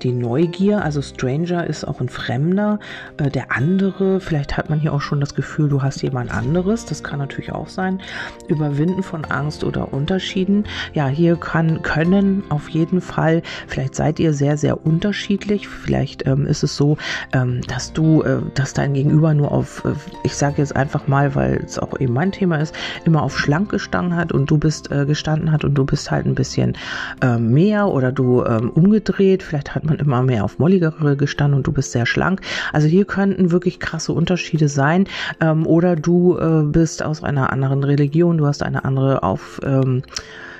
die 0.03 0.11
Neugier, 0.11 0.83
also 0.83 1.01
Stranger 1.01 1.67
ist 1.67 1.87
auch 1.87 2.01
ein 2.01 2.09
Fremder, 2.09 2.79
äh, 3.17 3.29
der 3.29 3.51
andere, 3.51 4.19
vielleicht 4.19 4.57
hat 4.57 4.69
man 4.69 4.79
hier 4.79 4.93
auch 4.93 5.01
schon 5.01 5.19
das 5.19 5.35
Gefühl, 5.35 5.69
du 5.69 5.81
hast 5.81 6.01
jemand 6.01 6.33
anderes, 6.33 6.85
das 6.85 7.03
kann 7.03 7.19
natürlich 7.19 7.51
auch 7.51 7.67
sein. 7.67 8.01
Überwinden 8.47 9.03
von 9.03 9.25
Angst 9.25 9.63
oder 9.63 9.93
Unterschieden. 9.93 10.65
Ja, 10.93 11.07
hier 11.07 11.35
kann, 11.35 11.81
können 11.81 12.43
auf 12.49 12.69
jeden 12.69 13.01
Fall, 13.01 13.41
vielleicht 13.67 13.95
seid 13.95 14.19
ihr 14.19 14.33
sehr, 14.33 14.57
sehr 14.57 14.85
unterschiedlich. 14.85 15.67
Vielleicht 15.67 16.25
ähm, 16.27 16.45
ist 16.45 16.63
es 16.63 16.75
so, 16.75 16.97
ähm, 17.33 17.61
dass 17.67 17.93
du, 17.93 18.23
äh, 18.23 18.41
dass 18.55 18.73
dein 18.73 18.93
Gegenüber 18.93 19.33
nur 19.33 19.51
auf, 19.51 19.85
äh, 19.85 19.93
ich 20.23 20.35
sage 20.35 20.55
jetzt 20.57 20.75
einfach 20.75 21.07
mal, 21.07 21.35
weil 21.35 21.61
es 21.63 21.77
auch 21.77 21.99
eben 21.99 22.13
mein 22.13 22.31
Thema 22.31 22.57
ist, 22.57 22.75
immer 23.05 23.23
auf 23.23 23.37
schlank 23.37 23.69
gestanden 23.69 24.15
hat 24.15 24.31
und 24.31 24.49
du 24.49 24.57
bist 24.57 24.91
äh, 24.91 25.05
gestanden 25.05 25.51
hat 25.51 25.63
und 25.63 25.75
du 25.75 25.85
bist 25.85 26.11
halt 26.11 26.25
ein 26.25 26.35
bisschen 26.35 26.77
ähm, 27.21 27.51
mehr 27.51 27.87
oder 27.87 28.11
du 28.11 28.43
ähm, 28.43 28.69
umgedreht. 28.71 29.43
Vielleicht 29.43 29.75
hat 29.75 29.83
man 29.83 29.90
man 29.91 29.99
immer 29.99 30.23
mehr 30.23 30.43
auf 30.43 30.59
molligere 30.59 31.15
gestanden 31.15 31.57
und 31.57 31.67
du 31.67 31.71
bist 31.71 31.91
sehr 31.91 32.05
schlank. 32.05 32.41
Also 32.73 32.87
hier 32.87 33.05
könnten 33.05 33.51
wirklich 33.51 33.79
krasse 33.79 34.13
Unterschiede 34.13 34.67
sein. 34.67 35.05
Ähm, 35.39 35.67
oder 35.67 35.95
du 35.95 36.37
äh, 36.37 36.63
bist 36.63 37.03
aus 37.03 37.23
einer 37.23 37.51
anderen 37.51 37.83
Religion, 37.83 38.37
du 38.37 38.47
hast 38.47 38.63
eine 38.63 38.85
andere 38.85 39.23
auf 39.23 39.59
ähm, 39.63 40.03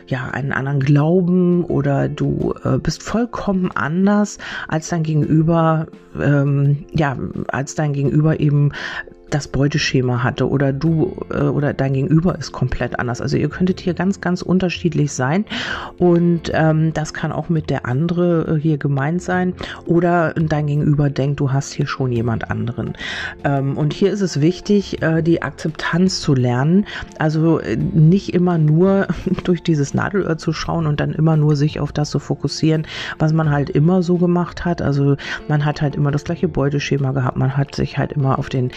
ja, 0.07 0.29
einen 0.29 0.51
anderen 0.51 0.81
Glauben 0.81 1.63
oder 1.63 2.09
du 2.09 2.53
äh, 2.65 2.77
bist 2.77 3.01
vollkommen 3.01 3.71
anders 3.73 4.37
als 4.67 4.89
dein 4.89 5.03
Gegenüber, 5.03 5.87
ähm, 6.19 6.85
ja, 6.91 7.17
als 7.47 7.75
dein 7.75 7.93
Gegenüber 7.93 8.39
eben 8.39 8.71
das 9.31 9.47
Beuteschema 9.47 10.23
hatte 10.23 10.49
oder 10.49 10.73
du 10.73 11.15
äh, 11.31 11.43
oder 11.43 11.73
dein 11.73 11.93
Gegenüber 11.93 12.37
ist 12.37 12.51
komplett 12.51 12.99
anders. 12.99 13.21
Also 13.21 13.37
ihr 13.37 13.49
könntet 13.49 13.79
hier 13.79 13.93
ganz, 13.93 14.21
ganz 14.21 14.41
unterschiedlich 14.41 15.13
sein 15.13 15.45
und 15.97 16.51
ähm, 16.53 16.93
das 16.93 17.13
kann 17.13 17.31
auch 17.31 17.49
mit 17.49 17.69
der 17.69 17.85
andere 17.85 18.57
äh, 18.57 18.61
hier 18.61 18.77
gemeint 18.77 19.21
sein 19.21 19.53
oder 19.85 20.33
dein 20.33 20.67
Gegenüber 20.67 21.09
denkt, 21.09 21.39
du 21.39 21.51
hast 21.51 21.71
hier 21.71 21.87
schon 21.87 22.11
jemand 22.11 22.51
anderen. 22.51 22.93
Ähm, 23.43 23.77
und 23.77 23.93
hier 23.93 24.11
ist 24.11 24.21
es 24.21 24.41
wichtig, 24.41 25.01
äh, 25.01 25.21
die 25.21 25.41
Akzeptanz 25.41 26.21
zu 26.21 26.35
lernen. 26.35 26.85
Also 27.17 27.59
äh, 27.59 27.77
nicht 27.77 28.33
immer 28.33 28.57
nur 28.57 29.07
durch 29.43 29.63
dieses 29.63 29.93
Nadelöhr 29.93 30.37
zu 30.37 30.53
schauen 30.53 30.87
und 30.87 30.99
dann 30.99 31.13
immer 31.13 31.37
nur 31.37 31.55
sich 31.55 31.79
auf 31.79 31.91
das 31.91 32.09
zu 32.09 32.19
fokussieren, 32.19 32.85
was 33.17 33.33
man 33.33 33.49
halt 33.49 33.69
immer 33.69 34.03
so 34.03 34.17
gemacht 34.17 34.65
hat. 34.65 34.81
Also 34.81 35.15
man 35.47 35.63
hat 35.63 35.81
halt 35.81 35.95
immer 35.95 36.11
das 36.11 36.25
gleiche 36.25 36.47
Beuteschema 36.47 37.11
gehabt, 37.11 37.37
man 37.37 37.55
hat 37.55 37.75
sich 37.75 37.97
halt 37.97 38.11
immer 38.11 38.37
auf 38.37 38.49
den 38.49 38.71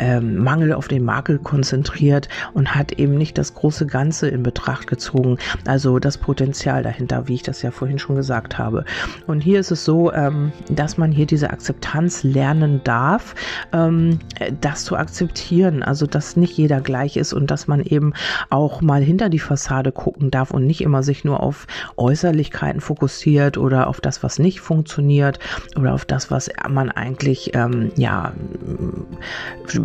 ähm, 0.00 0.38
Mangel 0.38 0.72
auf 0.72 0.88
den 0.88 1.04
Makel 1.04 1.38
konzentriert 1.38 2.28
und 2.54 2.74
hat 2.74 2.92
eben 2.92 3.16
nicht 3.16 3.38
das 3.38 3.54
große 3.54 3.86
Ganze 3.86 4.28
in 4.28 4.42
Betracht 4.42 4.86
gezogen, 4.86 5.38
also 5.66 5.98
das 5.98 6.18
Potenzial 6.18 6.82
dahinter, 6.82 7.28
wie 7.28 7.34
ich 7.34 7.42
das 7.42 7.62
ja 7.62 7.70
vorhin 7.70 7.98
schon 7.98 8.16
gesagt 8.16 8.58
habe. 8.58 8.84
Und 9.26 9.40
hier 9.40 9.60
ist 9.60 9.70
es 9.70 9.84
so, 9.84 10.12
ähm, 10.12 10.52
dass 10.68 10.96
man 10.96 11.12
hier 11.12 11.26
diese 11.26 11.50
Akzeptanz 11.50 12.22
lernen 12.22 12.80
darf, 12.84 13.34
ähm, 13.72 14.18
das 14.60 14.84
zu 14.84 14.96
akzeptieren, 14.96 15.82
also 15.82 16.06
dass 16.06 16.36
nicht 16.36 16.56
jeder 16.56 16.80
gleich 16.80 17.16
ist 17.16 17.32
und 17.32 17.50
dass 17.50 17.68
man 17.68 17.80
eben 17.82 18.14
auch 18.48 18.80
mal 18.80 19.02
hinter 19.02 19.28
die 19.28 19.38
Fassade 19.38 19.92
gucken 19.92 20.30
darf 20.30 20.50
und 20.50 20.66
nicht 20.66 20.80
immer 20.80 21.02
sich 21.02 21.24
nur 21.24 21.40
auf 21.40 21.66
Äußerlichkeiten 21.96 22.80
fokussiert 22.80 23.58
oder 23.58 23.86
auf 23.86 24.00
das, 24.00 24.22
was 24.22 24.38
nicht 24.38 24.60
funktioniert 24.60 25.38
oder 25.76 25.92
auf 25.92 26.04
das, 26.04 26.30
was 26.30 26.50
man 26.68 26.90
eigentlich 26.90 27.54
ähm, 27.54 27.92
ja 27.96 28.32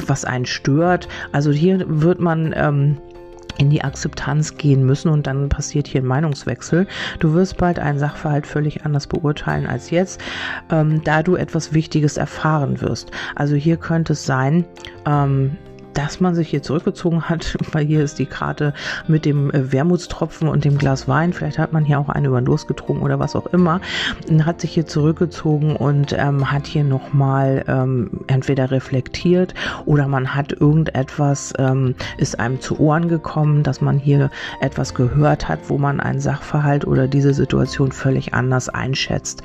was 0.09 0.25
einen 0.25 0.45
stört. 0.45 1.07
Also 1.31 1.51
hier 1.51 1.83
wird 1.87 2.19
man 2.19 2.53
ähm, 2.55 2.97
in 3.57 3.69
die 3.69 3.83
Akzeptanz 3.83 4.57
gehen 4.57 4.85
müssen 4.85 5.09
und 5.09 5.27
dann 5.27 5.49
passiert 5.49 5.87
hier 5.87 6.01
ein 6.01 6.07
Meinungswechsel. 6.07 6.87
Du 7.19 7.33
wirst 7.33 7.57
bald 7.57 7.79
einen 7.79 7.99
Sachverhalt 7.99 8.47
völlig 8.47 8.85
anders 8.85 9.07
beurteilen 9.07 9.65
als 9.67 9.89
jetzt, 9.89 10.21
ähm, 10.69 11.01
da 11.03 11.23
du 11.23 11.35
etwas 11.35 11.73
Wichtiges 11.73 12.17
erfahren 12.17 12.81
wirst. 12.81 13.11
Also 13.35 13.55
hier 13.55 13.77
könnte 13.77 14.13
es 14.13 14.25
sein, 14.25 14.65
ähm, 15.05 15.57
dass 15.95 16.19
man 16.19 16.35
sich 16.35 16.49
hier 16.49 16.61
zurückgezogen 16.61 17.23
hat, 17.23 17.57
weil 17.71 17.85
hier 17.85 18.03
ist 18.03 18.19
die 18.19 18.27
Karte 18.27 18.73
mit 19.07 19.25
dem 19.25 19.49
äh, 19.49 19.71
Wermutstropfen 19.71 20.47
und 20.47 20.63
dem 20.63 20.77
Glas 20.77 21.07
Wein. 21.07 21.33
Vielleicht 21.33 21.57
hat 21.57 21.73
man 21.73 21.83
hier 21.83 21.99
auch 21.99 22.09
eine 22.09 22.27
über 22.27 22.41
Durst 22.41 22.67
getrunken 22.67 23.03
oder 23.03 23.17
was 23.19 23.35
auch 23.35 23.47
immer. 23.47 23.81
Hat 24.43 24.61
sich 24.61 24.71
hier 24.73 24.85
zurückgezogen 24.85 25.75
und 25.75 26.13
ähm, 26.17 26.51
hat 26.51 26.67
hier 26.67 26.83
nochmal 26.83 27.63
ähm, 27.67 28.11
entweder 28.27 28.69
reflektiert 28.69 29.53
oder 29.85 30.07
man 30.07 30.35
hat 30.35 30.51
irgendetwas, 30.51 31.53
ähm, 31.57 31.95
ist 32.17 32.39
einem 32.39 32.61
zu 32.61 32.79
Ohren 32.79 33.07
gekommen, 33.07 33.63
dass 33.63 33.81
man 33.81 33.97
hier 33.97 34.29
etwas 34.61 34.93
gehört 34.93 35.47
hat, 35.47 35.59
wo 35.69 35.77
man 35.77 35.99
einen 35.99 36.19
Sachverhalt 36.19 36.85
oder 36.85 37.07
diese 37.07 37.33
Situation 37.33 37.91
völlig 37.91 38.33
anders 38.33 38.69
einschätzt. 38.69 39.41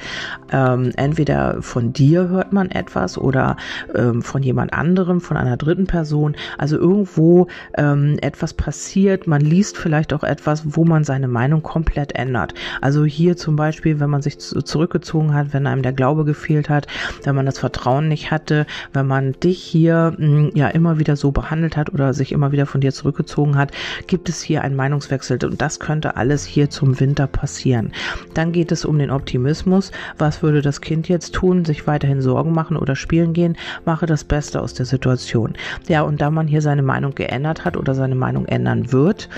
Ähm, 0.52 0.90
entweder 0.96 1.62
von 1.62 1.92
dir 1.92 2.28
hört 2.28 2.52
man 2.52 2.70
etwas 2.70 3.16
oder 3.16 3.56
ähm, 3.94 4.22
von 4.22 4.42
jemand 4.42 4.72
anderem, 4.72 5.20
von 5.20 5.36
einer 5.36 5.56
dritten 5.56 5.86
Person 5.86 6.34
also 6.58 6.76
irgendwo 6.76 7.46
ähm, 7.76 8.18
etwas 8.20 8.54
passiert, 8.54 9.26
man 9.26 9.40
liest 9.40 9.76
vielleicht 9.76 10.12
auch 10.12 10.24
etwas, 10.24 10.62
wo 10.76 10.84
man 10.84 11.04
seine 11.04 11.28
Meinung 11.28 11.62
komplett 11.62 12.12
ändert. 12.12 12.54
Also 12.80 13.04
hier 13.04 13.36
zum 13.36 13.56
Beispiel, 13.56 14.00
wenn 14.00 14.10
man 14.10 14.22
sich 14.22 14.38
zurückgezogen 14.38 15.34
hat, 15.34 15.52
wenn 15.52 15.66
einem 15.66 15.82
der 15.82 15.92
Glaube 15.92 16.24
gefehlt 16.24 16.68
hat, 16.68 16.86
wenn 17.24 17.34
man 17.34 17.46
das 17.46 17.58
Vertrauen 17.58 18.08
nicht 18.08 18.30
hatte, 18.30 18.66
wenn 18.92 19.06
man 19.06 19.32
dich 19.40 19.62
hier 19.62 20.14
mh, 20.18 20.26
hm, 20.26 20.50
ja 20.54 20.68
immer 20.68 20.98
wieder 20.98 21.16
so 21.16 21.30
behandelt 21.30 21.76
hat 21.76 21.92
oder 21.92 22.14
sich 22.14 22.32
immer 22.32 22.52
wieder 22.52 22.66
von 22.66 22.80
dir 22.80 22.92
zurückgezogen 22.92 23.56
hat, 23.56 23.72
gibt 24.06 24.28
es 24.28 24.42
hier 24.42 24.62
einen 24.62 24.76
Meinungswechsel 24.76 25.38
und 25.44 25.60
das 25.60 25.80
könnte 25.80 26.16
alles 26.16 26.44
hier 26.44 26.70
zum 26.70 27.00
Winter 27.00 27.26
passieren. 27.26 27.92
Dann 28.34 28.52
geht 28.52 28.72
es 28.72 28.84
um 28.84 28.98
den 28.98 29.10
Optimismus. 29.10 29.92
Was 30.18 30.42
würde 30.42 30.62
das 30.62 30.80
Kind 30.80 31.08
jetzt 31.08 31.34
tun? 31.34 31.64
Sich 31.64 31.86
weiterhin 31.86 32.22
Sorgen 32.22 32.52
machen 32.52 32.76
oder 32.76 32.96
spielen 32.96 33.32
gehen? 33.32 33.56
Mache 33.84 34.06
das 34.06 34.24
Beste 34.24 34.60
aus 34.60 34.74
der 34.74 34.86
Situation. 34.86 35.54
Ja, 35.88 36.02
und 36.02 36.20
da 36.20 36.29
man 36.30 36.46
hier 36.46 36.62
seine 36.62 36.82
Meinung 36.82 37.14
geändert 37.14 37.64
hat 37.64 37.76
oder 37.76 37.94
seine 37.94 38.14
Meinung 38.14 38.46
ändern 38.46 38.92
wird, 38.92 39.28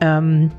ähm, 0.00 0.50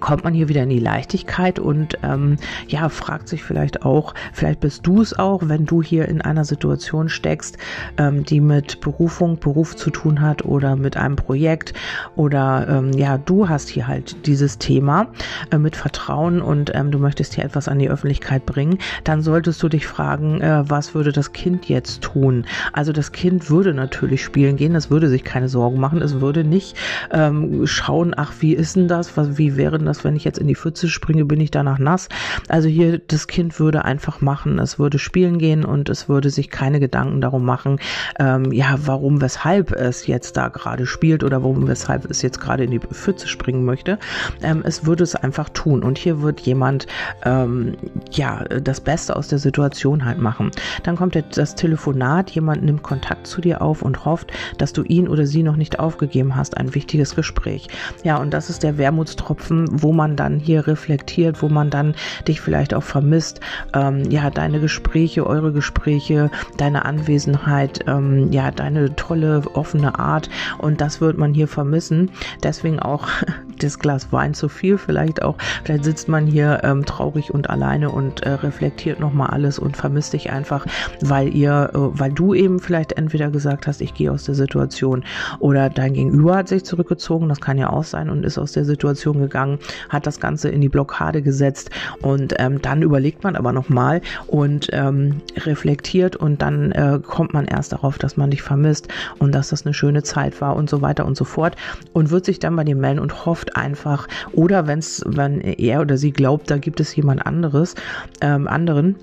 kommt 0.00 0.24
man 0.24 0.34
hier 0.34 0.48
wieder 0.48 0.62
in 0.62 0.70
die 0.70 0.78
Leichtigkeit 0.78 1.58
und 1.58 1.98
ähm, 2.02 2.36
ja, 2.68 2.88
fragt 2.88 3.28
sich 3.28 3.42
vielleicht 3.42 3.84
auch, 3.84 4.14
vielleicht 4.32 4.60
bist 4.60 4.86
du 4.86 5.00
es 5.00 5.18
auch, 5.18 5.42
wenn 5.44 5.66
du 5.66 5.82
hier 5.82 6.08
in 6.08 6.20
einer 6.20 6.44
Situation 6.44 7.08
steckst, 7.08 7.58
ähm, 7.98 8.24
die 8.24 8.40
mit 8.40 8.80
Berufung, 8.80 9.38
Beruf 9.38 9.76
zu 9.76 9.90
tun 9.90 10.20
hat 10.20 10.44
oder 10.44 10.76
mit 10.76 10.96
einem 10.96 11.16
Projekt 11.16 11.74
oder 12.16 12.66
ähm, 12.68 12.92
ja, 12.92 13.18
du 13.18 13.48
hast 13.48 13.68
hier 13.68 13.86
halt 13.86 14.26
dieses 14.26 14.58
Thema 14.58 15.08
äh, 15.50 15.58
mit 15.58 15.76
Vertrauen 15.76 16.40
und 16.40 16.74
ähm, 16.74 16.90
du 16.90 16.98
möchtest 16.98 17.34
hier 17.34 17.44
etwas 17.44 17.68
an 17.68 17.78
die 17.78 17.88
Öffentlichkeit 17.88 18.46
bringen, 18.46 18.78
dann 19.04 19.22
solltest 19.22 19.62
du 19.62 19.68
dich 19.68 19.86
fragen, 19.86 20.40
äh, 20.40 20.68
was 20.68 20.94
würde 20.94 21.12
das 21.12 21.32
Kind 21.32 21.68
jetzt 21.68 22.02
tun? 22.02 22.46
Also 22.72 22.92
das 22.92 23.12
Kind 23.12 23.50
würde 23.50 23.74
natürlich 23.74 24.22
spielen 24.24 24.56
gehen, 24.56 24.74
es 24.74 24.90
würde 24.90 25.08
sich 25.08 25.24
keine 25.24 25.48
Sorgen 25.48 25.78
machen, 25.78 26.02
es 26.02 26.20
würde 26.20 26.44
nicht 26.44 26.76
ähm, 27.12 27.66
schauen, 27.66 28.14
ach, 28.16 28.32
wie 28.40 28.54
ist 28.54 28.76
denn 28.76 28.88
das, 28.88 29.16
was, 29.16 29.38
wie 29.38 29.56
wäre 29.56 29.78
dass 29.86 30.04
wenn 30.04 30.16
ich 30.16 30.24
jetzt 30.24 30.38
in 30.38 30.46
die 30.46 30.54
Pfütze 30.54 30.88
springe, 30.88 31.24
bin 31.24 31.40
ich 31.40 31.50
danach 31.50 31.78
nass. 31.78 32.08
Also 32.48 32.68
hier, 32.68 32.98
das 32.98 33.26
Kind 33.26 33.58
würde 33.58 33.84
einfach 33.84 34.20
machen, 34.20 34.58
es 34.58 34.78
würde 34.78 34.98
spielen 34.98 35.38
gehen 35.38 35.64
und 35.64 35.88
es 35.88 36.08
würde 36.08 36.30
sich 36.30 36.50
keine 36.50 36.80
Gedanken 36.80 37.20
darum 37.20 37.44
machen, 37.44 37.78
ähm, 38.18 38.52
ja, 38.52 38.76
warum, 38.84 39.20
weshalb 39.20 39.72
es 39.72 40.06
jetzt 40.06 40.36
da 40.36 40.48
gerade 40.48 40.86
spielt 40.86 41.24
oder 41.24 41.42
warum, 41.42 41.66
weshalb 41.68 42.10
es 42.10 42.22
jetzt 42.22 42.40
gerade 42.40 42.64
in 42.64 42.70
die 42.70 42.80
Pfütze 42.80 43.28
springen 43.28 43.64
möchte. 43.64 43.98
Ähm, 44.42 44.62
es 44.64 44.86
würde 44.86 45.04
es 45.04 45.14
einfach 45.14 45.48
tun. 45.48 45.82
Und 45.82 45.98
hier 45.98 46.22
wird 46.22 46.40
jemand, 46.40 46.86
ähm, 47.24 47.76
ja, 48.10 48.44
das 48.44 48.80
Beste 48.80 49.16
aus 49.16 49.28
der 49.28 49.38
Situation 49.38 50.04
halt 50.04 50.18
machen. 50.18 50.50
Dann 50.82 50.96
kommt 50.96 51.22
das 51.36 51.54
Telefonat, 51.54 52.30
jemand 52.30 52.62
nimmt 52.62 52.82
Kontakt 52.82 53.26
zu 53.26 53.40
dir 53.40 53.62
auf 53.62 53.82
und 53.82 54.04
hofft, 54.04 54.32
dass 54.58 54.72
du 54.72 54.82
ihn 54.82 55.08
oder 55.08 55.26
sie 55.26 55.42
noch 55.42 55.56
nicht 55.56 55.78
aufgegeben 55.78 56.36
hast. 56.36 56.56
Ein 56.56 56.74
wichtiges 56.74 57.14
Gespräch. 57.14 57.68
Ja, 58.02 58.16
und 58.16 58.32
das 58.32 58.50
ist 58.50 58.62
der 58.62 58.78
Wermutstropfen, 58.78 59.63
wo 59.70 59.92
man 59.92 60.16
dann 60.16 60.38
hier 60.38 60.66
reflektiert, 60.66 61.42
wo 61.42 61.48
man 61.48 61.70
dann 61.70 61.94
dich 62.28 62.40
vielleicht 62.40 62.74
auch 62.74 62.82
vermisst. 62.82 63.40
Ähm, 63.74 64.10
ja, 64.10 64.30
deine 64.30 64.60
Gespräche, 64.60 65.26
eure 65.26 65.52
Gespräche, 65.52 66.30
deine 66.56 66.84
Anwesenheit, 66.84 67.80
ähm, 67.86 68.32
ja, 68.32 68.50
deine 68.50 68.94
tolle 68.96 69.42
offene 69.54 69.98
Art 69.98 70.28
und 70.58 70.80
das 70.80 71.00
wird 71.00 71.18
man 71.18 71.34
hier 71.34 71.48
vermissen. 71.48 72.10
Deswegen 72.42 72.80
auch 72.80 73.08
das 73.58 73.78
Glas 73.78 74.12
Wein 74.12 74.34
zu 74.34 74.48
viel 74.48 74.78
vielleicht 74.78 75.22
auch. 75.22 75.36
Vielleicht 75.64 75.84
sitzt 75.84 76.08
man 76.08 76.26
hier 76.26 76.60
ähm, 76.64 76.84
traurig 76.84 77.32
und 77.32 77.50
alleine 77.50 77.90
und 77.90 78.22
äh, 78.22 78.30
reflektiert 78.30 79.00
nochmal 79.00 79.30
alles 79.30 79.58
und 79.58 79.76
vermisst 79.76 80.12
dich 80.12 80.30
einfach, 80.30 80.66
weil 81.00 81.34
ihr, 81.34 81.70
äh, 81.72 81.78
weil 81.78 82.12
du 82.12 82.34
eben 82.34 82.60
vielleicht 82.60 82.92
entweder 82.92 83.30
gesagt 83.30 83.66
hast, 83.66 83.80
ich 83.80 83.94
gehe 83.94 84.10
aus 84.10 84.24
der 84.24 84.34
Situation 84.34 85.04
oder 85.38 85.70
dein 85.70 85.94
Gegenüber 85.94 86.36
hat 86.36 86.48
sich 86.48 86.64
zurückgezogen, 86.64 87.28
das 87.28 87.40
kann 87.40 87.58
ja 87.58 87.70
auch 87.70 87.84
sein 87.84 88.10
und 88.10 88.24
ist 88.24 88.38
aus 88.38 88.52
der 88.52 88.64
Situation 88.64 89.18
gegangen, 89.18 89.53
hat 89.88 90.06
das 90.06 90.20
Ganze 90.20 90.48
in 90.48 90.60
die 90.60 90.68
Blockade 90.68 91.22
gesetzt. 91.22 91.70
Und 92.00 92.34
ähm, 92.38 92.60
dann 92.62 92.82
überlegt 92.82 93.24
man 93.24 93.36
aber 93.36 93.52
nochmal 93.52 94.00
und 94.26 94.68
ähm, 94.72 95.20
reflektiert 95.36 96.16
und 96.16 96.42
dann 96.42 96.72
äh, 96.72 97.00
kommt 97.02 97.34
man 97.34 97.46
erst 97.46 97.72
darauf, 97.72 97.98
dass 97.98 98.16
man 98.16 98.30
dich 98.30 98.42
vermisst 98.42 98.88
und 99.18 99.34
dass 99.34 99.50
das 99.50 99.64
eine 99.64 99.74
schöne 99.74 100.02
Zeit 100.02 100.40
war 100.40 100.56
und 100.56 100.70
so 100.70 100.82
weiter 100.82 101.06
und 101.06 101.16
so 101.16 101.24
fort 101.24 101.56
und 101.92 102.10
wird 102.10 102.24
sich 102.24 102.38
dann 102.38 102.56
bei 102.56 102.64
dir 102.64 102.76
melden 102.76 103.00
und 103.00 103.26
hofft 103.26 103.56
einfach 103.56 104.08
oder 104.32 104.66
wenn's, 104.66 105.02
wenn 105.06 105.40
er 105.40 105.80
oder 105.80 105.96
sie 105.96 106.12
glaubt, 106.12 106.50
da 106.50 106.58
gibt 106.58 106.80
es 106.80 106.94
jemand 106.96 107.26
anderes, 107.26 107.74
ähm, 108.20 108.48
anderen, 108.48 108.96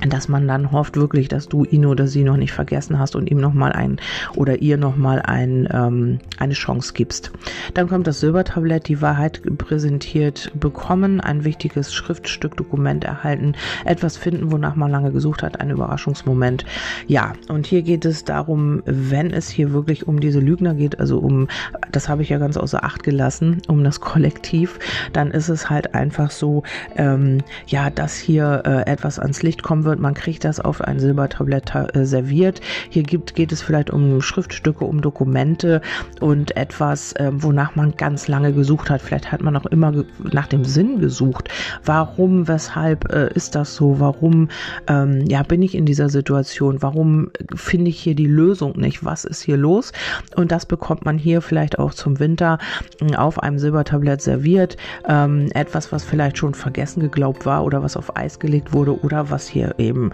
dass 0.00 0.28
man 0.28 0.46
dann 0.46 0.72
hofft 0.72 0.96
wirklich, 0.96 1.28
dass 1.28 1.48
du 1.48 1.64
ihn 1.64 1.86
oder 1.86 2.06
sie 2.06 2.22
noch 2.22 2.36
nicht 2.36 2.52
vergessen 2.52 2.98
hast 2.98 3.16
und 3.16 3.30
ihm 3.30 3.38
nochmal 3.38 3.72
ein 3.72 3.98
oder 4.34 4.60
ihr 4.60 4.76
nochmal 4.76 5.22
ein, 5.22 5.68
ähm, 5.72 6.18
eine 6.38 6.52
Chance 6.52 6.92
gibst. 6.94 7.32
Dann 7.74 7.88
kommt 7.88 8.06
das 8.06 8.20
Silbertablett, 8.20 8.88
die 8.88 9.00
Wahrheit 9.00 9.40
präsentiert 9.58 10.52
bekommen, 10.54 11.20
ein 11.20 11.44
wichtiges 11.44 11.94
Schriftstück, 11.94 12.56
Dokument 12.56 13.04
erhalten, 13.04 13.54
etwas 13.84 14.16
finden, 14.16 14.52
wonach 14.52 14.76
man 14.76 14.90
lange 14.90 15.12
gesucht 15.12 15.42
hat, 15.42 15.60
ein 15.60 15.70
Überraschungsmoment. 15.70 16.66
Ja, 17.06 17.32
und 17.48 17.66
hier 17.66 17.82
geht 17.82 18.04
es 18.04 18.24
darum, 18.24 18.82
wenn 18.84 19.30
es 19.30 19.48
hier 19.48 19.72
wirklich 19.72 20.06
um 20.06 20.20
diese 20.20 20.40
Lügner 20.40 20.74
geht, 20.74 21.00
also 21.00 21.18
um, 21.18 21.48
das 21.90 22.08
habe 22.08 22.22
ich 22.22 22.28
ja 22.28 22.38
ganz 22.38 22.56
außer 22.56 22.84
Acht 22.84 23.02
gelassen, 23.02 23.62
um 23.68 23.82
das 23.82 24.00
Kollektiv, 24.00 24.78
dann 25.12 25.30
ist 25.30 25.48
es 25.48 25.70
halt 25.70 25.94
einfach 25.94 26.30
so, 26.30 26.64
ähm, 26.96 27.38
ja, 27.66 27.88
dass 27.88 28.16
hier 28.16 28.62
äh, 28.66 28.90
etwas 28.90 29.18
ans 29.18 29.42
Licht 29.42 29.62
kommen 29.62 29.85
wird. 29.86 29.98
Man 30.00 30.12
kriegt 30.12 30.44
das 30.44 30.60
auf 30.60 30.82
ein 30.82 30.98
Silbertablett 30.98 31.74
äh, 31.74 32.04
serviert. 32.04 32.60
Hier 32.90 33.02
gibt, 33.02 33.34
geht 33.34 33.52
es 33.52 33.62
vielleicht 33.62 33.90
um 33.90 34.20
Schriftstücke, 34.20 34.84
um 34.84 35.00
Dokumente 35.00 35.80
und 36.20 36.56
etwas, 36.56 37.12
äh, 37.14 37.30
wonach 37.32 37.74
man 37.76 37.92
ganz 37.96 38.28
lange 38.28 38.52
gesucht 38.52 38.90
hat. 38.90 39.00
Vielleicht 39.00 39.32
hat 39.32 39.42
man 39.42 39.56
auch 39.56 39.66
immer 39.66 40.04
nach 40.18 40.46
dem 40.46 40.64
Sinn 40.64 41.00
gesucht. 41.00 41.48
Warum, 41.84 42.48
weshalb 42.48 43.12
äh, 43.12 43.32
ist 43.32 43.54
das 43.54 43.74
so? 43.74 44.00
Warum 44.00 44.48
ähm, 44.88 45.24
ja, 45.26 45.42
bin 45.42 45.62
ich 45.62 45.74
in 45.74 45.86
dieser 45.86 46.08
Situation? 46.08 46.82
Warum 46.82 47.30
finde 47.54 47.90
ich 47.90 47.98
hier 47.98 48.14
die 48.14 48.26
Lösung 48.26 48.78
nicht? 48.78 49.04
Was 49.04 49.24
ist 49.24 49.42
hier 49.42 49.56
los? 49.56 49.92
Und 50.34 50.52
das 50.52 50.66
bekommt 50.66 51.04
man 51.04 51.18
hier 51.18 51.40
vielleicht 51.40 51.78
auch 51.78 51.94
zum 51.94 52.18
Winter 52.18 52.58
äh, 53.00 53.16
auf 53.16 53.42
einem 53.42 53.58
Silbertablett 53.58 54.20
serviert. 54.20 54.76
Ähm, 55.08 55.48
etwas, 55.54 55.92
was 55.92 56.04
vielleicht 56.04 56.38
schon 56.38 56.54
vergessen 56.54 57.00
geglaubt 57.00 57.46
war 57.46 57.64
oder 57.64 57.82
was 57.82 57.96
auf 57.96 58.16
Eis 58.16 58.38
gelegt 58.38 58.72
wurde 58.72 59.00
oder 59.00 59.30
was 59.30 59.46
hier 59.46 59.74
eben 59.78 60.12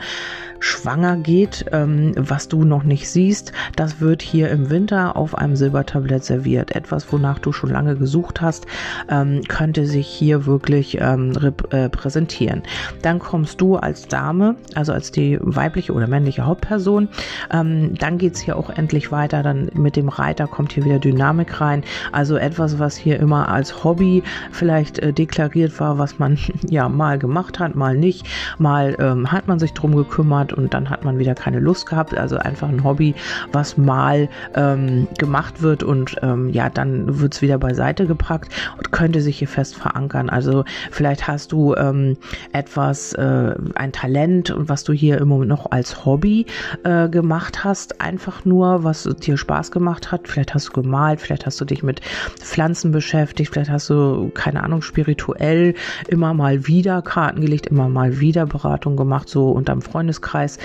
schwanger 0.63 1.17
geht, 1.17 1.67
ähm, 1.73 2.13
was 2.17 2.47
du 2.47 2.65
noch 2.65 2.85
nicht 2.85 3.11
siehst, 3.11 3.53
das 3.75 4.01
wird 4.01 4.23
hier 4.23 4.49
im 4.51 4.71
Winter 4.71 5.17
auf 5.17 5.37
einem 5.37 5.57
Silbertablett 5.57 6.25
serviert. 6.25 6.77
Etwas, 6.77 7.13
wonach 7.13 7.41
du 7.41 7.53
schon 7.53 7.71
lange 7.71 7.97
gesucht 7.97 8.41
hast, 8.41 8.67
ähm, 9.11 9.43
könnte 9.49 9.87
sich 9.87 10.07
hier 10.07 10.47
wirklich 10.47 10.99
ähm, 11.01 11.33
äh, 11.71 11.89
präsentieren. 11.89 12.63
Dann 13.03 13.19
kommst 13.19 13.61
du 13.61 13.77
als 13.77 14.07
Dame, 14.07 14.55
also 14.75 14.93
als 14.93 15.11
die 15.11 15.37
weibliche 15.41 15.93
oder 15.93 16.07
männliche 16.07 16.47
Hauptperson. 16.47 17.09
Ähm, 17.53 17.95
dann 17.99 18.19
geht 18.19 18.37
es 18.37 18.41
hier 18.41 18.57
auch 18.57 18.71
endlich 18.71 19.11
weiter. 19.11 19.43
Dann 19.43 19.69
mit 19.75 19.97
dem 19.97 20.09
Reiter 20.09 20.47
kommt 20.47 20.73
hier 20.73 20.85
wieder 20.85 21.01
Dynamik 21.01 21.61
rein. 21.61 21.83
Also 22.13 22.37
etwas, 22.37 22.79
was 22.79 22.97
hier 22.97 23.19
immer 23.19 23.49
als 23.49 23.83
Hobby 23.83 24.23
vielleicht 24.53 25.01
äh, 25.01 25.13
deklariert 25.13 25.81
war, 25.81 25.99
was 25.99 26.21
man 26.21 26.39
ja 26.69 26.89
mal 26.89 27.19
gemacht 27.19 27.59
hat, 27.59 27.75
mal 27.75 27.97
nicht. 27.97 28.27
Mal 28.59 28.97
ähm, 29.01 29.33
hat 29.33 29.49
man 29.49 29.52
sich 29.59 29.73
drum 29.73 29.95
gekümmert 29.95 30.53
und 30.53 30.75
dann 30.75 30.91
hat 30.91 31.05
man 31.05 31.19
wieder 31.19 31.35
keine 31.35 31.61
Lust 31.61 31.87
gehabt. 31.87 32.17
Also 32.17 32.37
einfach 32.37 32.69
ein 32.69 32.85
Hobby, 32.85 33.15
was 33.53 33.77
mal 33.77 34.29
ähm, 34.55 35.09
gemacht 35.19 35.63
wird 35.63 35.83
und 35.83 36.17
ähm, 36.23 36.49
ja, 36.49 36.69
dann 36.71 37.21
wird 37.21 37.35
es 37.35 37.43
wieder 37.43 37.59
beiseite 37.59 38.07
gepackt 38.07 38.53
und 38.77 38.93
könnte 38.93 39.21
sich 39.21 39.39
hier 39.39 39.49
fest 39.49 39.77
verankern. 39.77 40.31
Also 40.31 40.65
vielleicht 40.91 41.27
hast 41.29 41.53
du 41.53 41.75
ähm, 41.75 42.17
etwas, 42.53 43.13
äh, 43.15 43.55
ein 43.75 43.93
Talent, 43.93 44.55
was 44.57 44.85
du 44.85 44.93
hier 44.93 45.19
im 45.19 45.29
Moment 45.29 45.49
noch 45.49 45.71
als 45.71 46.05
Hobby 46.05 46.47
äh, 46.85 47.09
gemacht 47.09 47.65
hast, 47.65 48.01
einfach 48.01 48.45
nur, 48.45 48.85
was 48.85 49.05
dir 49.05 49.37
Spaß 49.37 49.71
gemacht 49.71 50.13
hat. 50.13 50.29
Vielleicht 50.29 50.55
hast 50.55 50.69
du 50.69 50.83
gemalt, 50.83 51.21
vielleicht 51.21 51.47
hast 51.47 51.61
du 51.61 51.65
dich 51.65 51.83
mit 51.83 52.01
Pflanzen 52.41 52.93
beschäftigt, 52.93 53.53
vielleicht 53.53 53.71
hast 53.71 53.91
du, 53.91 54.31
keine 54.35 54.63
Ahnung, 54.63 54.83
spirituell 54.83 55.75
immer 56.09 56.35
mal 56.35 56.67
wieder 56.67 57.03
Karten 57.03 57.41
gelegt, 57.41 57.67
immer 57.67 57.89
mal 57.89 58.21
wieder 58.21 58.47
Beratung 58.47 58.97
gemacht, 58.97 59.29
so 59.29 59.42
unterm 59.51 59.83
Freundeskreis. 59.83 60.59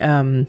Ähm, 0.00 0.46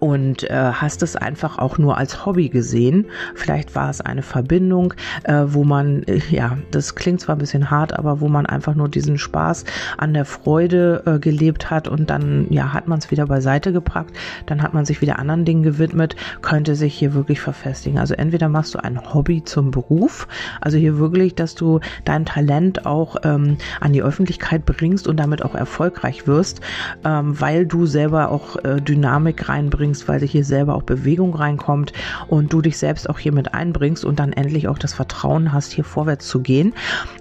und 0.00 0.48
äh, 0.50 0.54
hast 0.54 1.02
es 1.02 1.16
einfach 1.16 1.58
auch 1.58 1.78
nur 1.78 1.98
als 1.98 2.26
Hobby 2.26 2.48
gesehen. 2.48 3.06
Vielleicht 3.34 3.74
war 3.74 3.90
es 3.90 4.00
eine 4.00 4.22
Verbindung, 4.22 4.94
äh, 5.24 5.44
wo 5.46 5.64
man, 5.64 6.02
äh, 6.04 6.20
ja, 6.30 6.56
das 6.70 6.94
klingt 6.94 7.20
zwar 7.20 7.36
ein 7.36 7.38
bisschen 7.38 7.70
hart, 7.70 7.98
aber 7.98 8.20
wo 8.20 8.28
man 8.28 8.46
einfach 8.46 8.74
nur 8.74 8.88
diesen 8.88 9.18
Spaß 9.18 9.64
an 9.98 10.14
der 10.14 10.24
Freude 10.24 11.02
äh, 11.06 11.18
gelebt 11.18 11.70
hat 11.70 11.88
und 11.88 12.10
dann, 12.10 12.46
ja, 12.50 12.72
hat 12.72 12.88
man 12.88 12.98
es 12.98 13.10
wieder 13.10 13.26
beiseite 13.26 13.72
gepackt, 13.72 14.16
dann 14.46 14.62
hat 14.62 14.74
man 14.74 14.84
sich 14.84 15.00
wieder 15.00 15.18
anderen 15.18 15.44
Dingen 15.44 15.62
gewidmet, 15.62 16.16
könnte 16.42 16.74
sich 16.74 16.94
hier 16.94 17.14
wirklich 17.14 17.40
verfestigen. 17.40 17.98
Also 17.98 18.14
entweder 18.14 18.48
machst 18.48 18.74
du 18.74 18.82
ein 18.82 19.14
Hobby 19.14 19.44
zum 19.44 19.70
Beruf, 19.70 20.28
also 20.60 20.78
hier 20.78 20.98
wirklich, 20.98 21.34
dass 21.34 21.54
du 21.54 21.80
dein 22.04 22.24
Talent 22.24 22.86
auch 22.86 23.16
ähm, 23.24 23.56
an 23.80 23.92
die 23.92 24.02
Öffentlichkeit 24.02 24.64
bringst 24.64 25.08
und 25.08 25.18
damit 25.18 25.44
auch 25.44 25.54
erfolgreich 25.54 26.26
wirst, 26.26 26.60
ähm, 27.04 27.40
weil 27.40 27.66
du 27.66 27.86
selber 27.86 28.30
auch 28.30 28.56
äh, 28.64 28.80
Dynamik 28.80 29.48
reinbringst 29.48 29.73
einbringst, 29.74 30.08
weil 30.08 30.20
hier 30.20 30.44
selber 30.44 30.74
auch 30.74 30.82
Bewegung 30.82 31.34
reinkommt 31.34 31.92
und 32.28 32.52
du 32.52 32.62
dich 32.62 32.78
selbst 32.78 33.10
auch 33.10 33.18
hier 33.18 33.32
mit 33.32 33.52
einbringst 33.54 34.04
und 34.04 34.18
dann 34.18 34.32
endlich 34.32 34.68
auch 34.68 34.78
das 34.78 34.94
Vertrauen 34.94 35.52
hast, 35.52 35.72
hier 35.72 35.84
vorwärts 35.84 36.28
zu 36.28 36.40
gehen. 36.40 36.72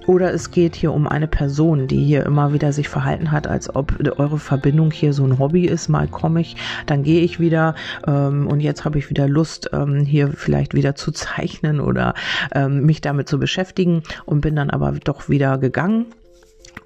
Oder 0.06 0.34
es 0.34 0.52
geht 0.52 0.76
hier 0.76 0.94
um 0.94 1.08
eine 1.08 1.28
Person, 1.28 1.88
die 1.88 2.04
hier 2.04 2.26
immer 2.26 2.54
wieder 2.54 2.72
sich 2.72 2.90
verhalten 2.90 3.32
hat, 3.32 3.48
als 3.48 3.76
ob 3.76 3.94
eure 4.18 4.38
Verbindung 4.38 4.92
hier 4.92 5.14
so 5.14 5.26
ein 5.26 5.40
Hobby 5.40 5.66
ist. 5.66 5.90
Mal 5.90 6.08
komme 6.08 6.42
ich, 6.42 6.56
dann 6.86 7.04
gehe 7.04 7.22
ich 7.22 7.40
wieder 7.40 7.76
ähm, 8.08 8.48
und 8.48 8.60
jetzt 8.60 8.86
habe 8.86 9.00
ich 9.00 9.10
wieder 9.10 9.28
Lust, 9.28 9.70
ähm, 9.74 10.06
hier 10.06 10.30
vielleicht 10.30 10.74
wieder 10.74 10.96
zu 10.96 11.12
zeichnen 11.12 11.80
oder 11.80 12.14
ähm, 12.54 12.86
mich 12.86 13.02
damit 13.02 13.28
zu 13.28 13.40
beschäftigen 13.40 14.04
und 14.26 14.42
bin 14.42 14.56
dann 14.56 14.70
aber 14.70 14.94
doch 15.04 15.30
wieder 15.30 15.58
gegangen 15.58 16.06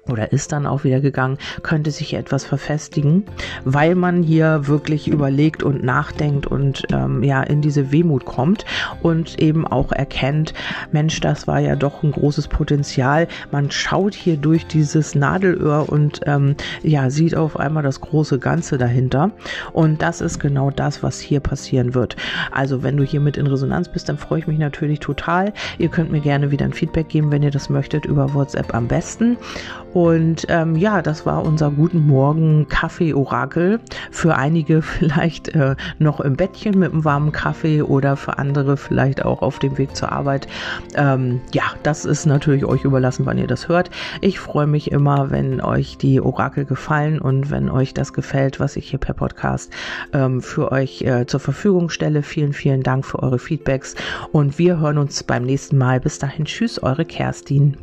oder 0.08 0.32
ist 0.32 0.52
dann 0.52 0.66
auch 0.66 0.84
wieder 0.84 1.00
gegangen, 1.00 1.38
könnte 1.62 1.90
sich 1.90 2.14
etwas 2.14 2.44
verfestigen, 2.44 3.24
weil 3.64 3.94
man 3.94 4.22
hier 4.22 4.66
wirklich 4.66 5.08
überlegt 5.08 5.62
und 5.62 5.82
nachdenkt 5.82 6.46
und 6.46 6.84
ähm, 6.92 7.22
ja 7.22 7.42
in 7.42 7.62
diese 7.62 7.92
Wehmut 7.92 8.24
kommt 8.24 8.64
und 9.02 9.38
eben 9.40 9.66
auch 9.66 9.92
erkennt, 9.92 10.54
Mensch, 10.92 11.20
das 11.20 11.46
war 11.46 11.60
ja 11.60 11.76
doch 11.76 12.02
ein 12.02 12.12
großes 12.12 12.48
Potenzial. 12.48 13.28
Man 13.50 13.70
schaut 13.70 14.14
hier 14.14 14.36
durch 14.36 14.66
dieses 14.66 15.14
Nadelöhr 15.14 15.88
und 15.88 16.20
ähm, 16.26 16.56
ja 16.82 17.10
sieht 17.10 17.36
auf 17.36 17.58
einmal 17.58 17.82
das 17.82 18.00
große 18.00 18.38
Ganze 18.38 18.78
dahinter 18.78 19.30
und 19.72 20.02
das 20.02 20.20
ist 20.20 20.38
genau 20.38 20.70
das, 20.70 21.02
was 21.02 21.20
hier 21.20 21.40
passieren 21.40 21.94
wird. 21.94 22.16
Also 22.50 22.82
wenn 22.82 22.96
du 22.96 23.04
hier 23.04 23.20
mit 23.20 23.36
in 23.36 23.46
Resonanz 23.46 23.88
bist, 23.88 24.08
dann 24.08 24.18
freue 24.18 24.40
ich 24.40 24.46
mich 24.46 24.58
natürlich 24.58 25.00
total. 25.00 25.52
Ihr 25.78 25.88
könnt 25.88 26.10
mir 26.10 26.20
gerne 26.20 26.50
wieder 26.50 26.64
ein 26.64 26.72
Feedback 26.72 27.08
geben, 27.08 27.30
wenn 27.30 27.42
ihr 27.42 27.50
das 27.50 27.68
möchtet 27.68 28.04
über 28.04 28.34
WhatsApp 28.34 28.74
am 28.74 28.88
besten 28.88 29.36
und 29.98 30.46
ähm, 30.48 30.76
ja, 30.76 31.02
das 31.02 31.26
war 31.26 31.44
unser 31.44 31.72
Guten 31.72 32.06
Morgen 32.06 32.68
Kaffee-Orakel. 32.68 33.80
Für 34.12 34.36
einige 34.36 34.80
vielleicht 34.82 35.48
äh, 35.56 35.74
noch 35.98 36.20
im 36.20 36.36
Bettchen 36.36 36.78
mit 36.78 36.92
einem 36.92 37.04
warmen 37.04 37.32
Kaffee 37.32 37.82
oder 37.82 38.14
für 38.14 38.38
andere 38.38 38.76
vielleicht 38.76 39.24
auch 39.24 39.42
auf 39.42 39.58
dem 39.58 39.76
Weg 39.76 39.96
zur 39.96 40.12
Arbeit. 40.12 40.46
Ähm, 40.94 41.40
ja, 41.52 41.64
das 41.82 42.04
ist 42.04 42.26
natürlich 42.26 42.64
euch 42.64 42.84
überlassen, 42.84 43.26
wann 43.26 43.38
ihr 43.38 43.48
das 43.48 43.66
hört. 43.66 43.90
Ich 44.20 44.38
freue 44.38 44.68
mich 44.68 44.92
immer, 44.92 45.32
wenn 45.32 45.60
euch 45.60 45.98
die 45.98 46.20
Orakel 46.20 46.64
gefallen 46.64 47.18
und 47.18 47.50
wenn 47.50 47.68
euch 47.68 47.92
das 47.92 48.12
gefällt, 48.12 48.60
was 48.60 48.76
ich 48.76 48.90
hier 48.90 49.00
per 49.00 49.14
Podcast 49.14 49.72
ähm, 50.12 50.40
für 50.40 50.70
euch 50.70 51.02
äh, 51.02 51.26
zur 51.26 51.40
Verfügung 51.40 51.88
stelle. 51.88 52.22
Vielen, 52.22 52.52
vielen 52.52 52.84
Dank 52.84 53.04
für 53.04 53.20
eure 53.20 53.40
Feedbacks 53.40 53.96
und 54.30 54.60
wir 54.60 54.78
hören 54.78 54.96
uns 54.96 55.24
beim 55.24 55.42
nächsten 55.42 55.76
Mal. 55.76 55.98
Bis 55.98 56.20
dahin, 56.20 56.44
tschüss, 56.44 56.80
eure 56.80 57.04
Kerstin. 57.04 57.76